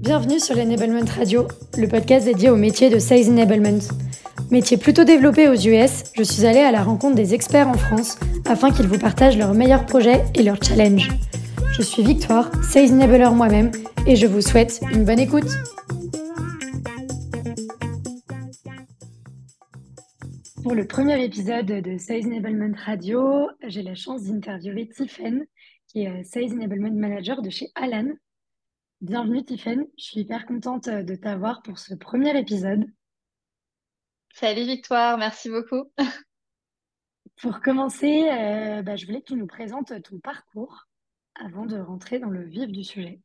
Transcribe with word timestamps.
Bienvenue 0.00 0.40
sur 0.40 0.56
l'Enablement 0.56 1.04
Radio, 1.14 1.46
le 1.76 1.86
podcast 1.86 2.24
dédié 2.24 2.48
au 2.48 2.56
métier 2.56 2.88
de 2.88 2.98
Sales 2.98 3.28
Enablement. 3.28 3.80
Métier 4.50 4.78
plutôt 4.78 5.04
développé 5.04 5.46
aux 5.46 5.54
US, 5.54 6.04
je 6.16 6.22
suis 6.22 6.46
allée 6.46 6.60
à 6.60 6.72
la 6.72 6.82
rencontre 6.82 7.16
des 7.16 7.34
experts 7.34 7.68
en 7.68 7.74
France 7.74 8.18
afin 8.46 8.70
qu'ils 8.70 8.86
vous 8.86 8.98
partagent 8.98 9.36
leurs 9.36 9.52
meilleurs 9.52 9.84
projets 9.84 10.24
et 10.34 10.42
leurs 10.42 10.62
challenges. 10.62 11.10
Je 11.72 11.82
suis 11.82 12.02
Victoire, 12.02 12.50
Sales 12.64 12.92
Enabler 12.92 13.28
moi-même, 13.34 13.72
et 14.06 14.16
je 14.16 14.26
vous 14.26 14.40
souhaite 14.40 14.80
une 14.90 15.04
bonne 15.04 15.20
écoute. 15.20 15.50
Pour 20.62 20.74
le 20.74 20.86
premier 20.86 21.22
épisode 21.22 21.66
de 21.66 21.98
Sales 21.98 22.24
Enablement 22.24 22.74
Radio, 22.86 23.50
j'ai 23.66 23.82
la 23.82 23.94
chance 23.94 24.22
d'interviewer 24.22 24.88
Tiffen, 24.88 25.44
qui 25.88 26.04
est 26.04 26.24
Sales 26.24 26.54
Enablement 26.54 26.94
Manager 26.94 27.42
de 27.42 27.50
chez 27.50 27.66
Alan, 27.74 28.06
Bienvenue 29.02 29.42
Tiffen, 29.42 29.86
je 29.96 30.04
suis 30.04 30.20
hyper 30.20 30.44
contente 30.44 30.88
euh, 30.88 31.02
de 31.02 31.14
t'avoir 31.14 31.62
pour 31.62 31.78
ce 31.78 31.94
premier 31.94 32.38
épisode. 32.38 32.84
Salut 34.34 34.66
Victoire, 34.66 35.16
merci 35.16 35.48
beaucoup. 35.48 35.90
Pour 37.40 37.62
commencer, 37.62 38.28
euh, 38.30 38.82
bah, 38.82 38.96
je 38.96 39.06
voulais 39.06 39.20
que 39.22 39.28
tu 39.28 39.36
nous 39.36 39.46
présentes 39.46 39.94
ton 40.02 40.18
parcours 40.18 40.86
avant 41.34 41.64
de 41.64 41.78
rentrer 41.78 42.18
dans 42.18 42.28
le 42.28 42.44
vif 42.44 42.66
du 42.66 42.84
sujet. 42.84 43.22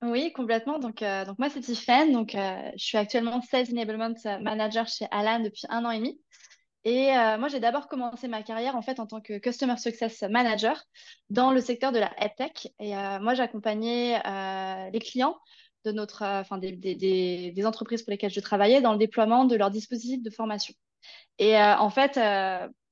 Oui, 0.00 0.32
complètement. 0.32 0.78
Donc, 0.78 1.02
euh, 1.02 1.26
donc 1.26 1.38
moi, 1.38 1.50
c'est 1.50 1.60
Tiffen. 1.60 2.10
Donc, 2.10 2.30
je 2.32 2.82
suis 2.82 2.96
actuellement 2.96 3.42
Sales 3.42 3.66
Enablement 3.72 4.14
Manager 4.40 4.88
chez 4.88 5.06
Alan 5.10 5.40
depuis 5.40 5.66
un 5.68 5.84
an 5.84 5.90
et 5.90 5.98
demi. 5.98 6.18
Et 6.84 7.16
euh, 7.16 7.38
moi, 7.38 7.48
j'ai 7.48 7.60
d'abord 7.60 7.88
commencé 7.88 8.28
ma 8.28 8.42
carrière 8.42 8.76
en 8.76 8.82
fait 8.82 9.00
en 9.00 9.06
tant 9.06 9.20
que 9.20 9.38
Customer 9.38 9.76
Success 9.78 10.22
Manager 10.22 10.84
dans 11.30 11.50
le 11.50 11.60
secteur 11.60 11.92
de 11.92 11.98
la 11.98 12.12
EdTech. 12.22 12.74
Et 12.78 12.94
euh, 12.94 13.18
moi, 13.20 13.32
j'accompagnais 13.34 14.20
euh, 14.26 14.90
les 14.90 14.98
clients 14.98 15.38
de 15.86 15.92
notre, 15.92 16.22
enfin 16.22 16.58
des, 16.58 16.72
des, 16.72 16.94
des, 17.52 17.66
entreprises 17.66 18.02
pour 18.02 18.10
lesquelles 18.10 18.30
je 18.30 18.40
travaillais 18.40 18.80
dans 18.80 18.92
le 18.92 18.98
déploiement 18.98 19.44
de 19.44 19.56
leurs 19.56 19.70
dispositifs 19.70 20.22
de 20.22 20.30
formation. 20.30 20.74
Et 21.38 21.58
en 21.58 21.90
fait, 21.90 22.18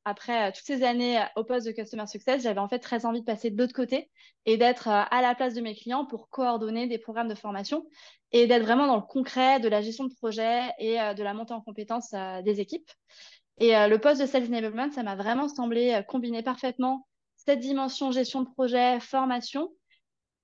après 0.04 0.52
toutes 0.52 0.66
ces 0.66 0.82
années 0.82 1.24
au 1.36 1.44
poste 1.44 1.66
de 1.66 1.72
Customer 1.72 2.06
Success, 2.06 2.42
j'avais 2.42 2.58
en 2.58 2.68
fait 2.68 2.80
très 2.80 3.06
envie 3.06 3.20
de 3.20 3.24
passer 3.24 3.50
de 3.50 3.56
l'autre 3.56 3.72
côté 3.72 4.10
et 4.44 4.58
d'être 4.58 4.88
à 4.88 5.22
la 5.22 5.34
place 5.34 5.54
de 5.54 5.62
mes 5.62 5.74
clients 5.74 6.04
pour 6.04 6.28
coordonner 6.28 6.86
des 6.86 6.98
programmes 6.98 7.28
de 7.28 7.34
formation 7.34 7.86
et 8.30 8.46
d'être 8.46 8.64
vraiment 8.64 8.86
dans 8.86 8.96
le 8.96 9.02
concret 9.02 9.58
de 9.58 9.68
la 9.68 9.80
gestion 9.80 10.04
de 10.04 10.14
projet 10.14 10.60
et 10.78 10.96
de 10.96 11.22
la 11.22 11.32
montée 11.32 11.54
en 11.54 11.62
compétences 11.62 12.14
des 12.44 12.60
équipes. 12.60 12.90
Et 13.62 13.76
euh, 13.76 13.86
le 13.86 14.00
poste 14.00 14.20
de 14.20 14.26
Sales 14.26 14.46
Enablement, 14.46 14.90
ça 14.90 15.04
m'a 15.04 15.14
vraiment 15.14 15.48
semblé 15.48 15.92
euh, 15.92 16.02
combiner 16.02 16.42
parfaitement 16.42 17.06
cette 17.36 17.60
dimension 17.60 18.10
gestion 18.10 18.42
de 18.42 18.50
projet, 18.50 18.98
formation, 18.98 19.70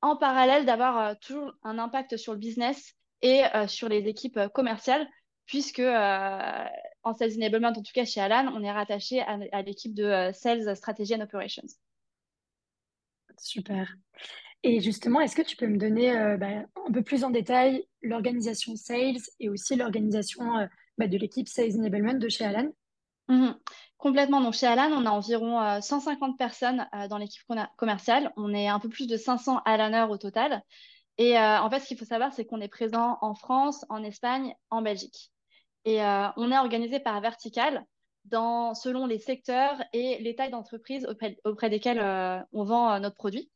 en 0.03 0.17
parallèle 0.17 0.65
d'avoir 0.65 0.99
euh, 0.99 1.15
toujours 1.21 1.53
un 1.65 1.81
impact 1.81 2.17
sur 2.17 2.33
le 2.33 2.39
business 2.39 2.95
et 3.21 3.43
sur 3.67 3.89
les 3.89 4.07
équipes 4.07 4.39
commerciales, 4.55 5.09
puisque 5.47 5.81
en 5.81 7.15
Sales 7.15 7.33
Enablement, 7.35 7.71
en 7.71 7.73
tout 7.73 7.83
cas 7.93 8.05
chez 8.05 8.21
Alan, 8.21 8.53
on 8.55 8.63
est 8.63 8.71
rattaché 8.71 9.21
à, 9.23 9.63
l'équipe 9.63 9.93
de 9.93 10.31
Sales 10.33 10.77
Strategy 10.77 11.17
and 11.17 11.23
Operations. 11.23 11.67
Super. 13.41 13.93
Et 14.63 14.79
justement, 14.79 15.21
est-ce 15.21 15.35
que 15.35 15.43
tu 15.43 15.57
peux 15.57 15.67
me 15.67 15.79
donner 15.79 16.13
bah, 16.39 16.65
un 16.87 16.93
peu 16.93 17.03
plus 17.03 17.25
en 17.25 17.31
détail 17.31 17.89
l'organisation 18.03 18.77
sales 18.77 19.19
et 19.41 19.49
aussi 19.49 19.75
l'organisation 19.75 20.45
bah, 20.97 21.09
de 21.09 21.19
l'équipe 21.19 21.49
Sales 21.49 21.75
Enablement 21.75 22.15
de 22.15 22.29
chez 22.29 22.45
Alan? 22.45 22.71
Mmh 23.29 23.53
Complètement. 23.99 24.41
Donc, 24.41 24.55
chez 24.55 24.67
Alan, 24.67 24.91
on 24.93 25.07
a 25.07 25.11
environ 25.11 25.81
150 25.81 26.31
euh, 26.31 26.37
personnes 26.37 26.89
euh, 26.95 27.09
dans 27.09 27.19
l'équipe 27.19 27.43
commerciale. 27.77 28.33
On 28.37 28.55
est 28.55 28.69
un 28.69 28.79
peu 28.79 28.89
plus 28.89 29.09
de 29.09 29.17
500 29.17 29.61
Alaners 29.65 30.07
au 30.09 30.17
total. 30.17 30.63
Et 31.19 31.37
euh, 31.37 31.61
en 31.61 31.69
fait, 31.69 31.81
ce 31.81 31.87
qu'il 31.89 31.99
faut 31.99 32.05
savoir, 32.05 32.33
c'est 32.33 32.45
qu'on 32.45 32.61
est 32.61 32.69
présent 32.69 33.19
en 33.23 33.35
France, 33.35 33.85
en 33.89 34.05
Espagne, 34.05 34.55
en 34.71 34.83
Belgique. 34.83 35.33
Et 35.85 36.01
on 36.01 36.53
est 36.53 36.59
organisé 36.59 37.01
par 37.01 37.19
vertical 37.21 37.85
selon 38.31 39.07
les 39.07 39.19
secteurs 39.19 39.83
et 39.95 40.19
les 40.19 40.35
tailles 40.35 40.51
d'entreprise 40.51 41.07
auprès, 41.45 41.71
desquelles 41.71 42.03
on 42.53 42.65
vend 42.65 43.01
notre 43.01 43.17
produit. 43.17 43.51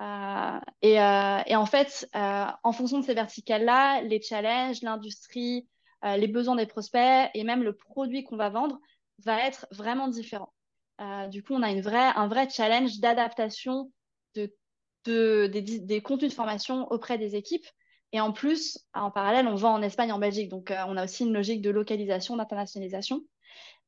Et, 0.00 0.98
en 0.98 1.66
fait, 1.66 2.08
en 2.14 2.72
fonction 2.72 3.00
de 3.00 3.04
ces 3.04 3.12
verticales-là, 3.12 4.00
les 4.00 4.22
challenges, 4.22 4.80
l'industrie, 4.80 5.68
les 6.02 6.28
besoins 6.28 6.56
des 6.56 6.66
prospects 6.66 7.30
et 7.34 7.44
même 7.44 7.62
le 7.62 7.76
produit 7.76 8.24
qu'on 8.24 8.36
va 8.36 8.48
vendre 8.48 8.80
va 9.18 9.46
être 9.46 9.66
vraiment 9.70 10.08
différent. 10.08 10.52
Euh, 11.00 11.26
du 11.28 11.42
coup, 11.42 11.54
on 11.54 11.62
a 11.62 11.70
une 11.70 11.80
vraie, 11.80 12.12
un 12.14 12.28
vrai 12.28 12.48
challenge 12.48 12.98
d'adaptation 13.00 13.90
de, 14.34 14.54
de, 15.04 15.46
des, 15.46 16.02
contenus 16.02 16.30
de 16.30 16.34
formation 16.34 16.86
auprès 16.90 17.18
des 17.18 17.36
équipes. 17.36 17.66
Et 18.12 18.20
en 18.20 18.32
plus, 18.32 18.78
en 18.94 19.10
parallèle, 19.10 19.48
on 19.48 19.56
vend 19.56 19.74
en 19.74 19.82
Espagne, 19.82 20.12
en 20.12 20.18
Belgique. 20.18 20.48
Donc, 20.48 20.70
euh, 20.70 20.84
on 20.86 20.96
a 20.96 21.04
aussi 21.04 21.24
une 21.24 21.32
logique 21.32 21.62
de 21.62 21.70
localisation, 21.70 22.36
d'internationalisation. 22.36 23.22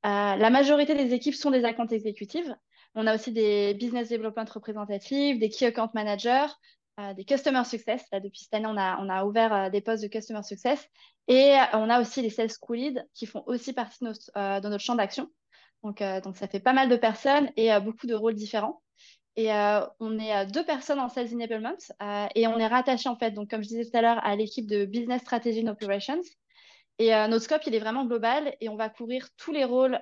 Euh, 0.05 0.37
la 0.37 0.51
majorité 0.51 0.95
des 0.95 1.15
équipes 1.15 1.35
sont 1.35 1.51
des 1.51 1.65
accounts 1.65 1.87
exécutives. 1.87 2.55
On 2.95 3.07
a 3.07 3.15
aussi 3.15 3.31
des 3.31 3.75
business 3.75 4.09
development 4.09 4.47
représentatifs, 4.53 5.39
des 5.39 5.49
key 5.49 5.67
account 5.67 5.91
managers, 5.95 6.47
des 7.15 7.25
customer 7.25 7.65
success. 7.65 8.05
Là, 8.13 8.21
depuis 8.21 8.41
cette 8.41 8.55
année, 8.55 8.67
on 8.67 8.77
a, 8.77 8.99
on 9.01 9.09
a 9.09 9.25
ouvert 9.25 9.71
des 9.71 9.81
postes 9.81 10.03
de 10.03 10.09
customer 10.09 10.43
success. 10.43 10.89
Et 11.29 11.55
euh, 11.55 11.65
on 11.75 11.91
a 11.91 12.01
aussi 12.01 12.23
les 12.23 12.31
sales 12.31 12.51
school 12.51 12.77
leads 12.77 13.03
qui 13.15 13.27
font 13.27 13.43
aussi 13.47 13.73
partie 13.73 13.99
de 14.01 14.09
notre, 14.09 14.31
euh, 14.37 14.61
notre 14.61 14.83
champ 14.83 14.95
d'action. 14.95 15.29
Donc, 15.83 16.01
euh, 16.01 16.21
donc, 16.21 16.37
ça 16.37 16.49
fait 16.49 16.61
pas 16.61 16.73
mal 16.73 16.89
de 16.89 16.97
personnes 16.97 17.51
et 17.57 17.69
beaucoup 17.81 18.07
de 18.07 18.15
rôles 18.15 18.35
différents. 18.35 18.83
Et 19.39 19.51
on 20.01 20.19
est 20.19 20.47
deux 20.47 20.65
personnes 20.65 20.99
en 20.99 21.11
Sales 21.11 21.35
Enablement 21.35 21.77
et 22.35 22.47
on 22.47 22.59
est 22.59 22.67
rattaché, 22.67 23.11
en 23.11 23.17
fait, 23.17 23.33
donc, 23.33 23.51
comme 23.51 23.63
je 23.63 23.69
disais 23.69 23.85
tout 23.85 23.95
à 23.95 24.01
l'heure, 24.01 24.25
à 24.25 24.35
l'équipe 24.35 24.67
de 24.67 24.87
Business 24.87 25.21
Strategy 25.21 25.63
and 25.63 25.71
Operations. 25.71 26.23
Et 26.99 27.11
notre 27.11 27.45
scope, 27.45 27.61
il 27.67 27.75
est 27.75 27.79
vraiment 27.79 28.07
global 28.07 28.57
et 28.63 28.71
on 28.71 28.77
va 28.77 28.89
couvrir 28.89 29.29
tous 29.37 29.53
les 29.53 29.65
rôles 29.65 30.01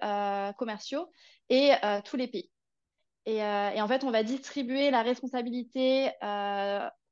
commerciaux 0.57 1.11
et 1.49 1.73
tous 2.05 2.17
les 2.17 2.29
pays. 2.29 2.54
Et, 3.27 3.37
et, 3.37 3.81
en 3.81 3.89
fait, 3.89 4.05
on 4.05 4.11
va 4.11 4.23
distribuer 4.23 4.91
la 4.91 5.03
responsabilité 5.03 6.11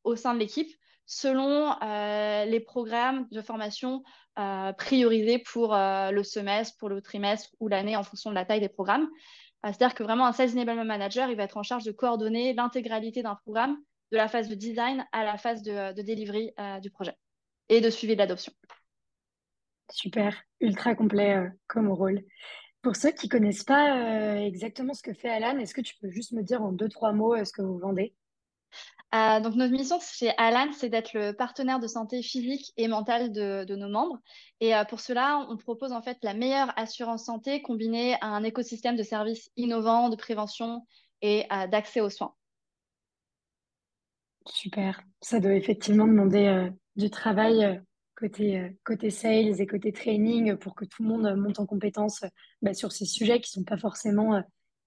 au 0.05 0.17
sein 0.17 0.35
de 0.35 0.39
l'équipe 0.39 0.71
selon 1.07 1.75
euh, 1.83 2.45
les 2.45 2.61
programmes 2.61 3.27
de 3.31 3.43
formation 3.43 4.03
euh, 4.39 4.73
priorisés 4.73 5.39
pour 5.39 5.75
euh, 5.75 6.11
le 6.11 6.23
semestre, 6.23 6.77
pour 6.79 6.89
le 6.89 7.03
trimestre 7.03 7.51
ou 7.61 7.69
l'année 7.69 7.97
en 7.97 8.03
fonction 8.03 8.31
de 8.31 8.35
la 8.35 8.45
taille 8.45 8.61
des 8.61 8.69
programmes. 8.69 9.09
C'est-à-dire 9.65 9.95
que 9.95 10.03
vraiment 10.03 10.27
un 10.27 10.33
Sales 10.33 10.53
Enablement 10.53 10.85
Manager, 10.85 11.29
il 11.29 11.37
va 11.37 11.45
être 11.45 11.57
en 11.57 11.63
charge 11.63 11.85
de 11.85 11.93
coordonner 11.93 12.53
l'intégralité 12.53 13.23
d'un 13.23 13.37
programme 13.37 13.77
de 14.11 14.17
la 14.17 14.27
phase 14.27 14.49
de 14.49 14.57
design 14.57 15.07
à 15.13 15.23
la 15.23 15.39
phase 15.39 15.63
de, 15.63 15.93
de 15.93 16.03
delivery 16.03 16.53
du 16.83 16.91
projet 16.91 17.15
et 17.69 17.81
de 17.81 17.89
suivi 17.89 18.15
de 18.15 18.19
l'adoption. 18.19 18.53
Super, 19.89 20.43
ultra 20.61 20.97
complet 20.97 21.49
comme 21.69 21.89
rôle. 21.93 22.25
Pour 22.83 22.97
ceux 22.97 23.13
qui 23.13 23.27
ne 23.27 23.31
connaissent 23.31 23.65
pas 23.65 24.37
exactement 24.41 24.93
ce 24.93 25.03
que 25.03 25.15
fait 25.15 25.31
Alan, 25.31 25.59
est-ce 25.59 25.75
que 25.75 25.81
tu 25.81 25.95
peux 26.01 26.11
juste 26.11 26.33
me 26.33 26.43
dire 26.43 26.63
en 26.63 26.73
deux, 26.73 26.89
trois 26.89 27.13
mots 27.13 27.45
ce 27.45 27.53
que 27.53 27.63
vous 27.63 27.79
vendez? 27.79 28.15
Euh, 29.15 29.41
donc 29.41 29.55
notre 29.57 29.73
mission 29.73 29.99
chez 30.01 30.31
Alan, 30.39 30.73
c'est 30.73 30.89
d'être 30.89 31.13
le 31.13 31.33
partenaire 31.33 31.79
de 31.79 31.87
santé 31.87 32.23
physique 32.23 32.73
et 32.79 32.89
mentale 32.89 33.31
de, 33.31 33.75
nos 33.75 33.89
membres. 33.89 34.19
Et 34.61 34.75
euh, 34.75 34.85
pour 34.85 35.01
cela, 35.01 35.47
on 35.51 35.57
propose 35.59 35.93
en 35.93 36.01
fait 36.01 36.17
la 36.23 36.33
meilleure 36.33 36.73
assurance 36.79 37.27
santé 37.27 37.61
combinée 37.61 38.15
à 38.23 38.29
un 38.29 38.43
écosystème 38.43 38.97
de 38.97 39.03
services 39.03 39.51
innovants, 39.57 40.09
de 40.09 40.17
prévention 40.17 40.87
et 41.21 41.45
euh, 41.53 41.67
d'accès 41.67 42.01
aux 42.01 42.09
soins. 42.09 42.35
Super. 44.47 45.03
Ça 45.21 45.41
doit 45.41 45.55
effectivement 45.55 46.07
demander 46.07 46.71
du 46.97 47.11
travail 47.11 47.81
côté, 48.29 48.77
côté 48.85 49.11
sales 49.11 49.61
et 49.61 49.67
côté 49.67 49.93
training 49.93 50.57
pour 50.57 50.75
que 50.75 50.85
tout 50.85 51.03
le 51.03 51.09
monde 51.09 51.35
monte 51.37 51.61
en 51.61 51.67
compétence 51.67 52.25
bah, 52.63 52.75
sur 52.75 52.93
ces 52.93 53.05
sujets 53.05 53.41
qui 53.41 53.51
ne 53.59 53.63
sont 53.63 53.65
pas 53.65 53.77
forcément 53.77 54.43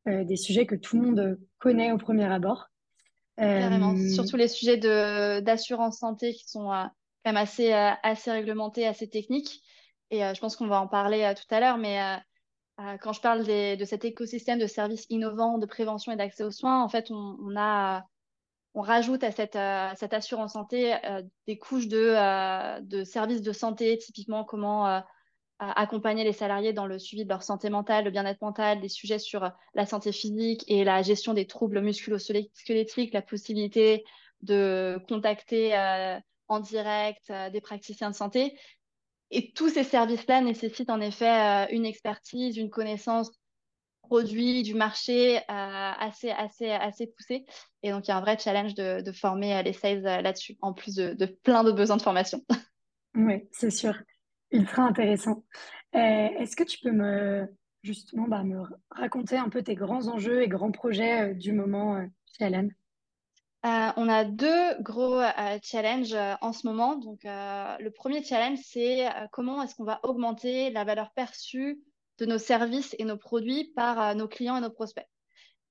des 0.05 0.35
sujets 0.35 0.65
que 0.65 0.75
tout 0.75 0.97
le 0.97 1.03
monde 1.03 1.39
connaît 1.59 1.91
au 1.91 1.97
premier 1.97 2.25
abord. 2.25 2.69
Carrément. 3.37 3.93
Euh, 3.93 4.09
Surtout 4.09 4.37
les 4.37 4.47
sujets 4.47 4.77
d'assurance 4.77 5.99
santé 5.99 6.33
qui 6.33 6.47
sont 6.47 6.71
euh, 6.71 6.83
quand 7.23 7.31
même 7.31 7.37
assez, 7.37 7.73
euh, 7.73 7.91
assez 8.03 8.31
réglementés, 8.31 8.87
assez 8.87 9.09
techniques. 9.09 9.61
Et 10.11 10.19
je 10.19 10.39
pense 10.39 10.55
qu'on 10.55 10.67
va 10.67 10.79
en 10.79 10.87
parler 10.87 11.33
tout 11.35 11.53
à 11.53 11.59
l'heure, 11.59 11.79
mais 11.79 11.99
quand 13.01 13.11
je 13.11 13.21
parle 13.21 13.43
de 13.43 13.85
cet 13.85 14.05
écosystème 14.05 14.59
de 14.59 14.67
services 14.67 15.07
innovants, 15.09 15.57
de 15.57 15.65
prévention 15.65 16.11
et 16.11 16.15
d'accès 16.15 16.43
aux 16.43 16.51
soins, 16.51 16.83
en 16.83 16.89
fait, 16.89 17.09
on, 17.09 17.55
a, 17.57 18.05
on 18.75 18.81
rajoute 18.81 19.23
à 19.23 19.31
cette, 19.31 19.57
cette 19.97 20.13
assurance 20.13 20.53
santé 20.53 20.95
des 21.47 21.57
couches 21.57 21.87
de, 21.87 22.81
de 22.81 23.03
services 23.03 23.41
de 23.41 23.51
santé, 23.51 23.97
typiquement 23.97 24.43
comment 24.43 25.01
accompagner 25.59 26.23
les 26.23 26.33
salariés 26.33 26.73
dans 26.73 26.85
le 26.85 26.99
suivi 26.99 27.23
de 27.23 27.29
leur 27.29 27.41
santé 27.41 27.69
mentale, 27.69 28.05
le 28.05 28.11
bien-être 28.11 28.41
mental, 28.41 28.81
des 28.81 28.89
sujets 28.89 29.19
sur 29.19 29.49
la 29.73 29.85
santé 29.85 30.11
physique 30.11 30.63
et 30.67 30.83
la 30.83 31.01
gestion 31.01 31.33
des 31.33 31.47
troubles 31.47 31.81
musculo-squelettiques, 31.81 33.13
la 33.13 33.21
possibilité 33.21 34.03
de 34.41 34.99
contacter 35.07 35.77
euh, 35.77 36.19
en 36.47 36.59
direct 36.59 37.29
euh, 37.29 37.49
des 37.49 37.61
praticiens 37.61 38.09
de 38.09 38.15
santé. 38.15 38.57
Et 39.31 39.51
tous 39.53 39.69
ces 39.69 39.83
services-là 39.83 40.41
nécessitent 40.41 40.89
en 40.89 41.01
effet 41.01 41.29
euh, 41.29 41.65
une 41.71 41.85
expertise, 41.85 42.57
une 42.57 42.69
connaissance 42.69 43.31
produit, 44.05 44.63
du 44.63 44.73
marché 44.73 45.41
assez, 45.47 46.31
assez, 46.31 46.69
assez 46.69 47.07
poussée. 47.07 47.45
Et 47.83 47.91
donc, 47.91 48.07
il 48.07 48.09
y 48.09 48.11
a 48.11 48.17
un 48.17 48.21
vrai 48.21 48.37
challenge 48.37 48.73
de, 48.75 49.11
former 49.11 49.61
les 49.63 49.73
sales 49.73 50.01
là-dessus, 50.01 50.57
en 50.61 50.73
plus 50.73 50.95
de, 50.95 51.13
de 51.13 51.25
plein 51.25 51.63
de 51.63 51.71
besoins 51.71 51.97
de 51.97 52.01
formation. 52.01 52.41
Oui, 53.15 53.47
c'est 53.51 53.69
sûr. 53.69 53.95
Ultra 54.51 54.83
intéressant. 54.83 55.45
Euh, 55.95 56.27
est-ce 56.39 56.55
que 56.55 56.63
tu 56.63 56.79
peux 56.79 56.91
me 56.91 57.47
justement 57.81 58.27
bah, 58.27 58.43
me 58.43 58.63
raconter 58.89 59.37
un 59.37 59.49
peu 59.49 59.63
tes 59.63 59.75
grands 59.75 60.07
enjeux 60.07 60.41
et 60.41 60.47
grands 60.47 60.71
projets 60.71 61.29
euh, 61.29 61.33
du 61.33 61.53
moment 61.53 61.95
euh, 61.95 62.05
chez 62.37 62.45
Alan? 62.45 62.67
Euh, 63.65 63.91
on 63.95 64.09
a 64.09 64.25
deux 64.25 64.81
gros 64.81 65.19
euh, 65.19 65.57
challenges 65.63 66.13
euh, 66.13 66.35
en 66.41 66.53
ce 66.53 66.67
moment. 66.67 66.97
Donc, 66.97 67.25
euh, 67.25 67.77
le 67.79 67.89
premier 67.89 68.23
challenge, 68.23 68.59
c'est 68.63 69.07
euh, 69.07 69.27
comment 69.31 69.63
est-ce 69.63 69.75
qu'on 69.75 69.85
va 69.85 69.99
augmenter 70.03 70.69
la 70.71 70.83
valeur 70.83 71.11
perçue 71.15 71.79
de 72.19 72.25
nos 72.25 72.37
services 72.37 72.95
et 72.99 73.05
nos 73.05 73.17
produits 73.17 73.71
par 73.75 74.01
euh, 74.01 74.13
nos 74.13 74.27
clients 74.27 74.57
et 74.57 74.61
nos 74.61 74.69
prospects. 74.69 75.07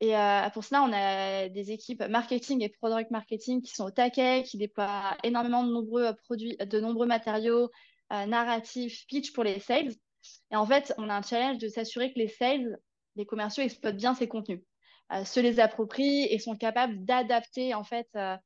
Et 0.01 0.17
euh, 0.17 0.51
pour 0.51 0.65
cela, 0.65 0.83
on 0.83 0.93
a 0.93 1.49
des 1.49 1.71
équipes 1.71 2.03
marketing 2.03 2.63
et 2.63 2.69
product 2.69 3.11
marketing 3.11 3.63
qui 3.63 3.73
sont 3.73 3.85
au 3.85 3.91
taquet, 3.91 4.43
qui 4.43 4.59
déploient 4.59 5.17
énormément 5.23 5.65
de 5.65 5.73
nombreux 5.73 6.15
produits, 6.25 6.57
de 6.57 6.81
nombreux 6.81 7.07
matériaux, 7.07 7.71
euh, 8.13 8.27
narratifs, 8.27 9.07
pitch 9.07 9.33
pour 9.33 9.45
les 9.45 9.61
sales. 9.61 9.93
Et 10.51 10.57
en 10.57 10.67
fait, 10.67 10.93
on 10.99 11.09
a 11.09 11.15
un 11.15 11.23
challenge 11.23 11.59
de 11.59 11.69
s'assurer 11.69 12.13
que 12.13 12.19
les 12.19 12.29
sales, 12.29 12.79
les 13.17 13.27
commerciaux 13.27 13.63
exploitent 13.63 13.97
bien 13.97 14.15
ces 14.15 14.29
contenus, 14.29 14.61
euh, 15.13 15.25
se 15.25 15.41
les 15.41 15.61
approprient 15.61 16.25
et 16.25 16.39
sont 16.39 16.57
capables 16.57 17.05
d'adapter 17.05 17.75
en 17.75 17.85
fait 17.85 18.09
euh, 18.17 18.37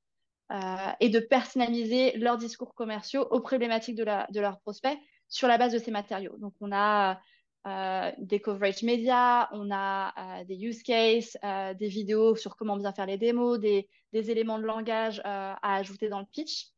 euh, 0.53 0.93
et 1.01 1.09
de 1.09 1.21
personnaliser 1.21 2.17
leurs 2.17 2.37
discours 2.37 2.75
commerciaux 2.75 3.27
aux 3.31 3.41
problématiques 3.41 3.97
de, 3.97 4.05
de 4.05 4.41
leurs 4.41 4.61
prospects 4.61 4.99
sur 5.29 5.47
la 5.49 5.59
base 5.59 5.73
de 5.73 5.79
ces 5.79 5.91
matériaux. 5.91 6.37
Donc, 6.39 6.55
on 6.61 6.73
a 6.73 7.21
euh, 7.67 8.13
des 8.19 8.41
coverage 8.41 8.83
médias, 8.83 9.49
on 9.53 9.71
a 9.71 10.15
euh, 10.17 10.45
des 10.45 10.57
use 10.57 10.83
cases, 10.83 11.37
euh, 11.45 11.75
des 11.75 11.89
vidéos 11.89 12.37
sur 12.37 12.57
comment 12.57 12.77
bien 12.77 12.93
faire 12.93 13.07
les 13.07 13.19
démos, 13.19 13.59
des, 13.59 13.89
éléments 14.13 14.59
de 14.59 14.65
langage 14.65 15.21
à 15.25 15.75
ajouter 15.77 16.09
dans 16.09 16.21
le 16.21 16.27
pitch. 16.27 16.69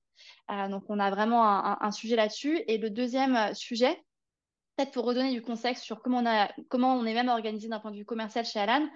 Donc, 0.48 0.82
on 0.88 0.98
a 0.98 1.10
vraiment 1.10 1.46
un, 1.46 1.90
sujet 1.92 2.16
là-dessus. 2.16 2.60
Et 2.66 2.76
le 2.76 2.90
deuxième 2.90 3.54
sujet, 3.54 4.02
peut-être 4.76 4.90
pour 4.90 5.04
redonner 5.04 5.32
du 5.32 5.40
contexte 5.40 5.84
sur 5.84 6.02
comment 6.02 6.22
on, 6.22 7.06
est 7.06 7.14
même 7.14 7.28
organisé 7.28 7.68
d'un 7.68 7.78
point 7.78 7.92
de 7.92 7.96
vue 7.96 8.04
commercial 8.04 8.44
chez 8.44 8.58
Alan, 8.58 8.86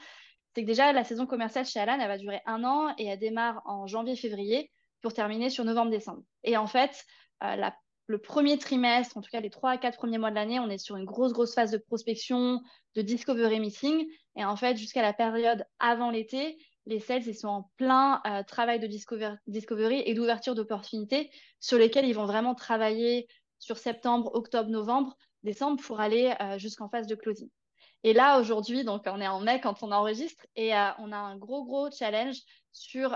c'est 0.53 0.63
que 0.63 0.67
déjà, 0.67 0.93
la 0.93 1.05
saison 1.05 1.27
commerciale 1.27 1.65
chez 1.65 1.79
Alan, 1.79 1.99
elle 2.01 2.09
va 2.09 2.19
durer 2.19 2.41
un 2.45 2.65
an 2.65 2.93
et 2.99 3.07
elle 3.07 3.19
démarre 3.21 3.63
en 3.67 3.87
janvier-février 3.87 4.73
pour 5.01 5.15
terminer 5.15 5.49
sur 5.49 5.65
novembre-décembre. 5.65 6.23
Et 6.43 6.57
en 6.57 6.67
fait, 6.67 7.05
la, 7.41 7.75
le 8.07 8.19
premier 8.19 8.59
trimestre, 8.59 9.17
en 9.17 9.23
tout 9.23 9.31
cas 9.31 9.41
les 9.41 9.51
trois 9.51 9.71
à 9.71 9.79
quatre 9.79 9.97
premiers 9.97 10.19
mois 10.19 10.31
de 10.31 10.35
l'année, 10.35 10.61
on 10.61 10.69
est 10.69 10.79
sur 10.79 10.97
une 10.97 11.05
grosse, 11.05 11.33
grosse 11.33 11.55
phase 11.55 11.71
de 11.71 11.79
prospection, 11.79 12.61
de 12.95 13.03
discovery 13.03 13.61
meeting. 13.61 14.07
Et 14.37 14.45
en 14.45 14.57
fait, 14.57 14.77
jusqu'à 14.77 15.03
la 15.03 15.13
période 15.13 15.65
avant 15.79 16.11
l'été, 16.11 16.59
les 16.87 17.01
sales, 17.01 17.27
ils 17.27 17.35
sont 17.35 17.49
en 17.49 17.71
plein 17.79 18.21
euh, 18.27 18.43
travail 18.43 18.79
de 18.79 18.87
discover 18.87 19.35
discovery 19.47 20.03
et 20.05 20.13
d'ouverture 20.13 20.55
d'opportunités 20.55 21.31
sur 21.61 21.79
lesquelles 21.79 22.07
ils 22.07 22.15
vont 22.15 22.27
vraiment 22.27 22.55
travailler 22.55 23.27
sur 23.59 23.79
septembre, 23.79 24.31
octobre, 24.35 24.69
novembre, 24.69 25.17
décembre 25.43 25.83
pour 25.83 26.01
aller 26.01 26.35
euh, 26.43 26.59
jusqu'en 26.59 26.91
phase 26.91 27.07
de 27.07 27.15
closing. 27.15 27.49
Et 28.03 28.13
là, 28.13 28.39
aujourd'hui, 28.39 28.85
donc 28.85 29.05
on 29.07 29.19
est 29.19 29.29
en 29.29 29.41
mai 29.41 29.63
quand 29.63 29.83
on 29.83 29.91
enregistre 29.91 30.45
et 30.57 30.77
euh, 30.77 30.91
on 30.99 31.11
a 31.11 31.17
un 31.17 31.39
gros, 31.39 31.65
gros 31.65 31.91
challenge 31.91 32.37
sur 32.71 33.11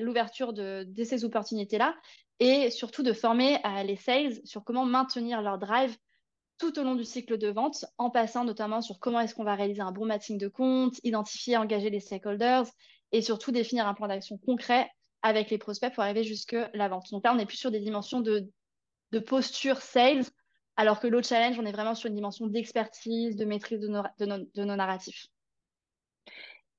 l'ouverture 0.00 0.54
de, 0.54 0.84
de, 0.88 1.04
ces 1.04 1.24
opportunités-là 1.24 1.94
et 2.42 2.70
surtout 2.70 3.04
de 3.04 3.12
former 3.12 3.58
euh, 3.64 3.84
les 3.84 3.94
sales 3.94 4.44
sur 4.44 4.64
comment 4.64 4.84
maintenir 4.84 5.42
leur 5.42 5.58
drive 5.58 5.96
tout 6.58 6.76
au 6.76 6.82
long 6.82 6.96
du 6.96 7.04
cycle 7.04 7.38
de 7.38 7.46
vente, 7.46 7.84
en 7.98 8.10
passant 8.10 8.44
notamment 8.44 8.80
sur 8.80 8.98
comment 8.98 9.20
est-ce 9.20 9.32
qu'on 9.36 9.44
va 9.44 9.54
réaliser 9.54 9.80
un 9.80 9.92
bon 9.92 10.06
matching 10.06 10.38
de 10.38 10.48
compte, 10.48 10.96
identifier, 11.04 11.56
engager 11.56 11.88
les 11.88 12.00
stakeholders 12.00 12.66
et 13.12 13.22
surtout 13.22 13.52
définir 13.52 13.86
un 13.86 13.94
plan 13.94 14.08
d'action 14.08 14.38
concret 14.38 14.90
avec 15.22 15.50
les 15.50 15.58
prospects 15.58 15.94
pour 15.94 16.02
arriver 16.02 16.24
jusque 16.24 16.56
la 16.74 16.88
vente. 16.88 17.12
Donc 17.12 17.24
là, 17.24 17.32
on 17.32 17.36
n'est 17.36 17.46
plus 17.46 17.58
sur 17.58 17.70
des 17.70 17.78
dimensions 17.78 18.20
de, 18.20 18.50
posture 19.24 19.76
sales, 19.76 20.24
alors 20.76 20.98
que 20.98 21.06
l'autre 21.06 21.28
challenge, 21.28 21.60
on 21.60 21.64
est 21.64 21.72
vraiment 21.72 21.94
sur 21.94 22.08
une 22.08 22.16
dimension 22.16 22.48
d'expertise, 22.48 23.36
de 23.36 23.44
maîtrise 23.44 23.78
de 23.78 23.86
nos, 23.86 24.02
de, 24.18 24.26
nos, 24.26 24.38
de 24.38 24.64
nos, 24.64 24.74
narratifs. 24.74 25.28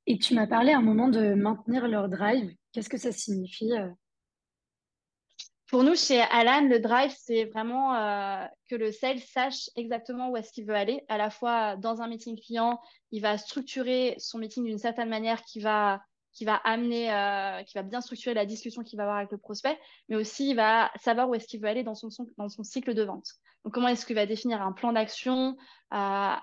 Et 0.08 0.18
tu 0.18 0.34
m'as 0.34 0.48
parlé 0.48 0.74
à 0.74 0.80
un 0.80 0.82
moment 0.82 1.08
de 1.08 1.34
maintenir 1.36 1.88
leur 1.88 2.10
drive. 2.10 2.54
Qu'est-ce 2.74 2.90
que 2.90 2.98
ça 2.98 3.14
signifie 3.14 3.72
euh 3.72 3.88
Pour 5.74 5.84
nous, 5.84 5.96
chez 5.96 6.22
Alan, 6.22 6.68
le 6.68 6.80
drive, 6.80 7.12
c'est 7.18 7.46
vraiment 7.46 7.96
euh, 7.96 8.46
que 8.70 8.76
le 8.76 8.92
sales 8.92 9.18
sache 9.18 9.72
exactement 9.76 10.30
où 10.30 10.38
est-ce 10.38 10.52
qu'il 10.52 10.68
veut 10.68 10.76
aller. 10.76 11.04
À 11.08 11.18
la 11.18 11.32
fois, 11.32 11.78
dans 11.78 12.00
un 12.04 12.08
meeting 12.08 12.40
client, 12.40 12.80
il 13.10 13.24
va 13.24 13.40
structurer 13.40 14.14
son 14.20 14.38
meeting 14.38 14.66
d'une 14.66 14.78
certaine 14.78 15.10
manière 15.10 15.42
qui 15.42 15.62
va 15.62 16.00
qui 16.32 16.46
va 16.46 16.58
amener, 16.58 17.12
euh, 17.12 17.64
qui 17.64 17.74
va 17.74 17.82
bien 17.82 18.02
structurer 18.02 18.36
la 18.36 18.46
discussion 18.46 18.84
qu'il 18.84 18.98
va 18.98 19.04
avoir 19.04 19.18
avec 19.18 19.32
le 19.32 19.40
prospect, 19.40 19.80
mais 20.10 20.16
aussi 20.16 20.52
il 20.52 20.56
va 20.56 20.92
savoir 21.02 21.28
où 21.28 21.34
est-ce 21.34 21.48
qu'il 21.48 21.60
veut 21.60 21.70
aller 21.70 21.82
dans 21.82 21.96
son, 21.96 22.10
dans 22.38 22.50
son 22.50 22.64
cycle 22.64 22.94
de 22.94 23.02
vente. 23.02 23.26
Donc, 23.66 23.74
comment 23.74 23.88
est-ce 23.88 24.06
qu'il 24.06 24.16
va 24.16 24.28
définir 24.28 24.62
un 24.62 24.74
plan 24.74 24.94
d'action 24.94 25.58
euh, 25.92 26.36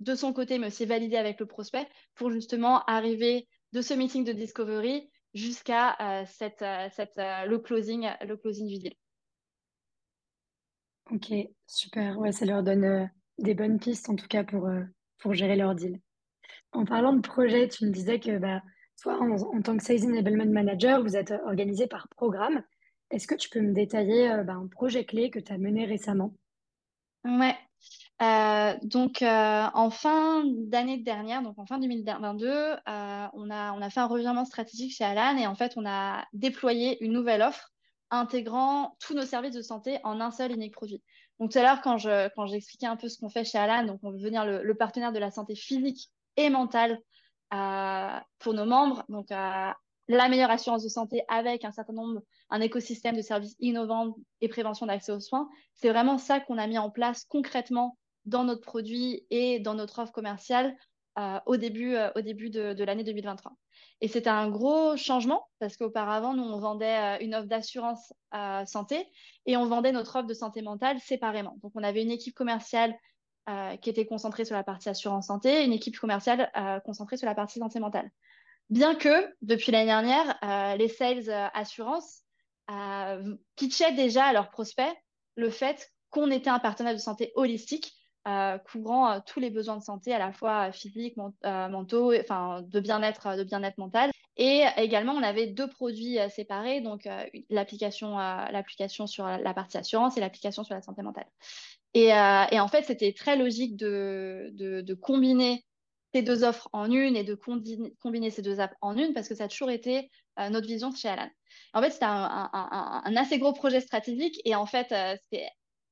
de 0.00 0.14
son 0.16 0.32
côté, 0.32 0.58
mais 0.58 0.66
aussi 0.66 0.86
valider 0.86 1.16
avec 1.16 1.38
le 1.38 1.46
prospect 1.46 1.86
pour 2.16 2.32
justement 2.32 2.82
arriver 2.86 3.46
de 3.72 3.80
ce 3.80 3.94
meeting 3.94 4.24
de 4.24 4.32
discovery 4.32 5.08
jusqu'à 5.34 5.96
euh, 6.00 6.24
cette, 6.26 6.62
euh, 6.62 6.88
cette, 6.90 7.18
euh, 7.18 7.44
le 7.46 7.58
closing, 7.58 8.08
le 8.26 8.36
closing 8.36 8.66
du 8.68 8.78
deal. 8.78 8.94
Ok, 11.10 11.32
super. 11.66 12.18
Ouais, 12.18 12.32
ça 12.32 12.46
leur 12.46 12.62
donne 12.62 13.10
des 13.38 13.54
bonnes 13.54 13.80
pistes 13.80 14.08
en 14.08 14.16
tout 14.16 14.28
cas 14.28 14.44
pour, 14.44 14.70
pour 15.18 15.34
gérer 15.34 15.56
leur 15.56 15.74
deal. 15.74 16.00
En 16.72 16.84
parlant 16.84 17.12
de 17.12 17.20
projet, 17.20 17.68
tu 17.68 17.86
me 17.86 17.90
disais 17.90 18.20
que 18.20 18.38
bah, 18.38 18.62
toi, 19.02 19.18
en, 19.20 19.32
en 19.32 19.62
tant 19.62 19.76
que 19.76 19.82
Sales 19.82 20.04
Enablement 20.04 20.46
Manager, 20.46 21.02
vous 21.02 21.16
êtes 21.16 21.32
organisé 21.44 21.86
par 21.86 22.08
programme. 22.10 22.62
Est-ce 23.10 23.26
que 23.26 23.34
tu 23.34 23.48
peux 23.48 23.60
me 23.60 23.72
détailler 23.72 24.30
euh, 24.30 24.44
bah, 24.44 24.54
un 24.54 24.68
projet 24.68 25.04
clé 25.04 25.30
que 25.30 25.40
tu 25.40 25.52
as 25.52 25.58
mené 25.58 25.84
récemment? 25.84 26.34
Ouais. 27.24 27.56
Euh, 28.22 28.74
donc 28.82 29.22
euh, 29.22 29.66
en 29.72 29.88
fin 29.88 30.44
d'année 30.44 30.98
dernière, 30.98 31.42
donc 31.42 31.58
en 31.58 31.64
fin 31.64 31.78
2022, 31.78 32.48
euh, 32.48 32.76
on 33.32 33.50
a 33.50 33.90
fait 33.90 34.00
un 34.00 34.06
revirement 34.06 34.44
stratégique 34.44 34.94
chez 34.94 35.04
Alan 35.04 35.38
et 35.38 35.46
en 35.46 35.54
fait 35.54 35.72
on 35.76 35.86
a 35.86 36.26
déployé 36.34 37.02
une 37.02 37.12
nouvelle 37.12 37.40
offre 37.40 37.70
intégrant 38.10 38.96
tous 39.00 39.14
nos 39.14 39.24
services 39.24 39.54
de 39.54 39.62
santé 39.62 40.00
en 40.04 40.20
un 40.20 40.32
seul 40.32 40.52
unique 40.52 40.74
produit. 40.74 41.02
Donc 41.38 41.52
tout 41.52 41.58
à 41.58 41.62
l'heure 41.62 41.80
quand 41.80 41.96
je 41.96 42.28
quand 42.34 42.44
j'expliquais 42.46 42.86
un 42.86 42.96
peu 42.96 43.08
ce 43.08 43.18
qu'on 43.18 43.30
fait 43.30 43.44
chez 43.44 43.56
Alan, 43.56 43.86
donc 43.86 44.00
on 44.02 44.10
veut 44.10 44.18
devenir 44.18 44.44
le, 44.44 44.62
le 44.62 44.74
partenaire 44.74 45.12
de 45.12 45.18
la 45.18 45.30
santé 45.30 45.54
physique 45.54 46.10
et 46.36 46.50
mentale 46.50 46.98
pour 48.38 48.54
nos 48.54 48.66
membres, 48.66 49.02
donc 49.08 49.30
la 49.30 50.28
meilleure 50.28 50.50
assurance 50.50 50.84
de 50.84 50.88
santé 50.88 51.22
avec 51.28 51.64
un 51.64 51.72
certain 51.72 51.94
nombre, 51.94 52.20
un 52.50 52.60
écosystème 52.60 53.16
de 53.16 53.22
services 53.22 53.56
innovants 53.60 54.14
et 54.40 54.48
prévention 54.48 54.86
d'accès 54.86 55.10
aux 55.10 55.20
soins. 55.20 55.48
C'est 55.74 55.88
vraiment 55.88 56.18
ça 56.18 56.38
qu'on 56.38 56.58
a 56.58 56.66
mis 56.66 56.78
en 56.78 56.90
place 56.90 57.24
concrètement 57.24 57.96
dans 58.26 58.44
notre 58.44 58.62
produit 58.62 59.26
et 59.30 59.58
dans 59.58 59.74
notre 59.74 60.00
offre 60.00 60.12
commerciale 60.12 60.76
euh, 61.18 61.38
au 61.46 61.56
début, 61.56 61.94
euh, 61.94 62.10
au 62.14 62.20
début 62.20 62.50
de, 62.50 62.84
l'année 62.84 63.04
2023. 63.04 63.52
Et 64.00 64.08
c'était 64.08 64.30
un 64.30 64.48
gros 64.48 64.96
changement 64.96 65.46
parce 65.58 65.76
qu'auparavant, 65.76 66.34
nous, 66.34 66.42
on 66.42 66.58
vendait 66.58 67.18
euh, 67.18 67.24
une 67.24 67.34
offre 67.34 67.48
d'assurance 67.48 68.12
santé 68.66 69.06
et 69.46 69.56
on 69.56 69.66
vendait 69.66 69.92
notre 69.92 70.16
offre 70.16 70.28
de 70.28 70.34
santé 70.34 70.62
mentale 70.62 70.98
séparément. 71.00 71.58
Donc, 71.62 71.72
on 71.74 71.82
avait 71.82 72.02
une 72.02 72.12
équipe 72.12 72.34
commerciale 72.34 72.94
qui 73.80 73.90
était 73.90 74.06
concentrée 74.06 74.44
sur 74.44 74.54
la 74.54 74.62
partie 74.62 74.88
assurance 74.88 75.26
santé 75.26 75.62
et 75.62 75.64
une 75.64 75.72
équipe 75.72 75.98
commerciale 75.98 76.52
concentrée 76.84 77.16
sur 77.16 77.26
la 77.26 77.34
partie 77.34 77.58
santé 77.58 77.80
mentale. 77.80 78.08
Bien 78.68 78.94
que, 78.94 79.34
depuis 79.42 79.72
l'année 79.72 79.86
dernière, 79.86 80.76
les 80.78 80.86
sales 80.86 81.28
assurances 81.52 82.22
euh, 82.70 83.34
pitchaient 83.56 83.94
déjà 83.94 84.26
à 84.26 84.32
leurs 84.32 84.50
prospects 84.50 84.96
le 85.34 85.50
fait 85.50 85.90
qu'on 86.10 86.30
était 86.30 86.50
un 86.50 86.60
partenaire 86.60 86.92
de 86.92 87.00
santé 87.00 87.32
holistique 87.34 87.94
couvrant 88.24 89.12
euh, 89.12 89.18
tous 89.26 89.40
les 89.40 89.50
besoins 89.50 89.76
de 89.76 89.82
santé, 89.82 90.12
à 90.12 90.18
la 90.18 90.32
fois 90.32 90.68
euh, 90.68 90.72
physiques, 90.72 91.16
euh, 91.44 91.68
mentaux, 91.68 92.12
enfin 92.20 92.62
de 92.62 92.80
bien-être, 92.80 93.26
euh, 93.28 93.36
de 93.36 93.44
bien-être 93.44 93.78
mental. 93.78 94.10
Et 94.36 94.64
également, 94.76 95.12
on 95.12 95.22
avait 95.22 95.48
deux 95.48 95.68
produits 95.68 96.18
euh, 96.18 96.28
séparés, 96.28 96.80
donc 96.80 97.06
euh, 97.06 97.24
l'application, 97.50 98.16
l'application 98.16 99.06
sur 99.06 99.26
la 99.26 99.54
partie 99.54 99.76
assurance 99.76 100.16
et 100.16 100.20
l'application 100.20 100.64
sur 100.64 100.74
la 100.74 100.82
santé 100.82 101.02
mentale. 101.02 101.26
Et, 101.94 102.12
en 102.12 102.68
fait, 102.68 102.84
c'était 102.84 103.12
très 103.12 103.36
logique 103.36 103.76
de, 103.76 104.94
combiner 105.02 105.64
ces 106.14 106.22
deux 106.22 106.44
offres 106.44 106.68
en 106.72 106.90
une 106.90 107.16
et 107.16 107.24
de 107.24 107.34
combiner 107.34 108.30
ces 108.30 108.42
deux 108.42 108.60
apps 108.60 108.76
en 108.80 108.96
une 108.96 109.12
parce 109.12 109.28
que 109.28 109.34
ça 109.34 109.44
a 109.44 109.48
toujours 109.48 109.70
été 109.70 110.10
notre 110.50 110.66
vision 110.66 110.94
chez 110.94 111.08
Alan. 111.08 111.28
En 111.74 111.82
fait, 111.82 111.90
c'était 111.90 112.06
un, 112.06 113.16
assez 113.16 113.38
gros 113.38 113.52
projet 113.52 113.80
stratégique 113.80 114.40
et 114.44 114.54
en 114.54 114.66
fait, 114.66 114.94
c'était 115.24 115.48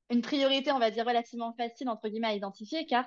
une 0.09 0.21
priorité, 0.21 0.71
on 0.71 0.79
va 0.79 0.91
dire, 0.91 1.05
relativement 1.05 1.53
facile, 1.53 1.89
entre 1.89 2.07
guillemets, 2.07 2.27
à 2.27 2.33
identifier, 2.33 2.85
car 2.85 3.05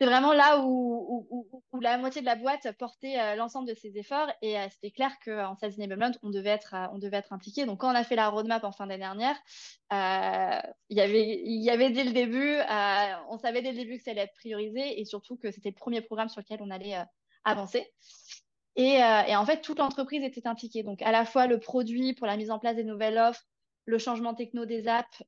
c'est 0.00 0.06
vraiment 0.06 0.32
là 0.32 0.60
où, 0.64 1.62
la 1.80 1.98
moitié 1.98 2.20
de 2.20 2.26
la 2.26 2.34
boîte 2.34 2.66
portait 2.78 3.18
euh, 3.18 3.36
l'ensemble 3.36 3.68
de 3.68 3.74
ses 3.74 3.96
efforts 3.96 4.28
et 4.42 4.58
euh, 4.58 4.66
c'était 4.70 4.90
clair 4.90 5.12
qu'en 5.24 5.54
Sales 5.54 5.74
Enablement, 5.78 6.10
on 6.22 6.30
devait 6.30 6.50
être, 6.50 6.74
euh, 6.74 7.10
être 7.12 7.32
impliqué. 7.32 7.64
Donc, 7.64 7.80
quand 7.80 7.92
on 7.92 7.94
a 7.94 8.02
fait 8.02 8.16
la 8.16 8.28
roadmap 8.28 8.64
en 8.64 8.72
fin 8.72 8.86
d'année 8.86 9.04
dernière, 9.04 9.36
il 10.90 10.96
y 10.96 11.00
avait, 11.00 11.42
y 11.44 11.70
avait 11.70 11.90
dès 11.90 12.04
le 12.04 12.12
début, 12.12 12.56
on 13.28 13.38
savait 13.38 13.62
dès 13.62 13.70
le 13.70 13.78
début 13.78 13.98
que 13.98 14.02
ça 14.02 14.10
allait 14.10 14.22
être 14.22 14.34
priorisé 14.34 15.00
et 15.00 15.04
surtout 15.04 15.36
que 15.36 15.52
c'était 15.52 15.68
le 15.68 15.76
premier 15.76 16.00
programme 16.00 16.28
sur 16.28 16.40
lequel 16.40 16.60
on 16.60 16.70
allait 16.70 16.96
avancer. 17.44 17.92
Et, 18.74 18.98
en 19.00 19.46
fait, 19.46 19.60
toute 19.60 19.78
l'entreprise 19.78 20.24
était 20.24 20.48
impliquée. 20.48 20.82
Donc, 20.82 21.02
à 21.02 21.12
la 21.12 21.24
fois 21.24 21.46
le 21.46 21.60
produit 21.60 22.14
pour 22.14 22.26
la 22.26 22.36
mise 22.36 22.50
en 22.50 22.58
place 22.58 22.74
des 22.74 22.82
nouvelles 22.82 23.18
offres, 23.18 23.44
le 23.86 23.98
changement 23.98 24.34
techno 24.34 24.64
des 24.64 24.88
apps, 24.88 25.22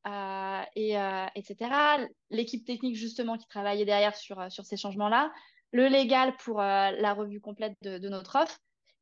et, 0.75 0.97
etc. 1.35 2.09
L'équipe 2.31 2.65
technique, 2.65 2.97
justement, 2.97 3.37
qui 3.37 3.47
travaillait 3.47 3.85
derrière 3.85 4.17
sur, 4.17 4.51
sur 4.51 4.65
ces 4.65 4.77
changements-là. 4.77 5.33
Le 5.73 5.89
légal 5.89 6.35
pour 6.39 6.59
la 6.59 7.15
revue 7.15 7.41
complète 7.41 7.77
de, 7.83 8.09
notre 8.09 8.37
offre 8.37 8.59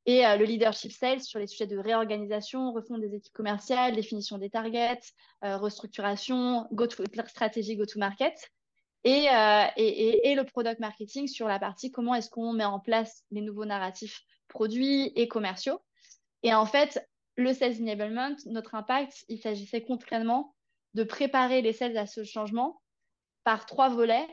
et 0.06 0.26
euh, 0.26 0.36
le 0.36 0.44
leadership 0.44 0.92
sales 0.92 1.22
sur 1.22 1.38
les 1.38 1.46
sujets 1.46 1.66
de 1.66 1.78
réorganisation, 1.78 2.72
refonte 2.72 3.00
des 3.00 3.14
équipes 3.14 3.32
commerciales, 3.32 3.94
définition 3.94 4.38
des 4.38 4.50
targets, 4.50 5.00
euh, 5.44 5.56
restructuration, 5.56 6.66
go 6.72 6.86
to, 6.86 7.04
stratégie 7.26 7.76
go-to-market. 7.76 8.34
Et, 9.04 9.28
euh, 9.30 9.64
et, 9.76 9.86
et, 9.86 10.28
et, 10.30 10.34
le 10.34 10.44
product 10.44 10.80
marketing 10.80 11.28
sur 11.28 11.46
la 11.46 11.58
partie 11.58 11.90
comment 11.90 12.14
est-ce 12.14 12.30
qu'on 12.30 12.54
met 12.54 12.64
en 12.64 12.80
place 12.80 13.22
les 13.30 13.42
nouveaux 13.42 13.66
narratifs 13.66 14.22
produits 14.48 15.12
et 15.14 15.28
commerciaux. 15.28 15.80
Et 16.42 16.54
en 16.54 16.64
fait, 16.64 17.06
le 17.36 17.52
sales 17.52 17.80
enablement, 17.80 18.36
notre 18.46 18.74
impact, 18.74 19.24
il 19.28 19.38
s'agissait 19.38 19.82
concrètement 19.82 20.54
de 20.94 21.02
préparer 21.02 21.62
les 21.62 21.72
sales 21.72 21.96
à 21.96 22.06
ce 22.06 22.24
changement 22.24 22.80
par 23.42 23.66
trois 23.66 23.88
volets. 23.88 24.26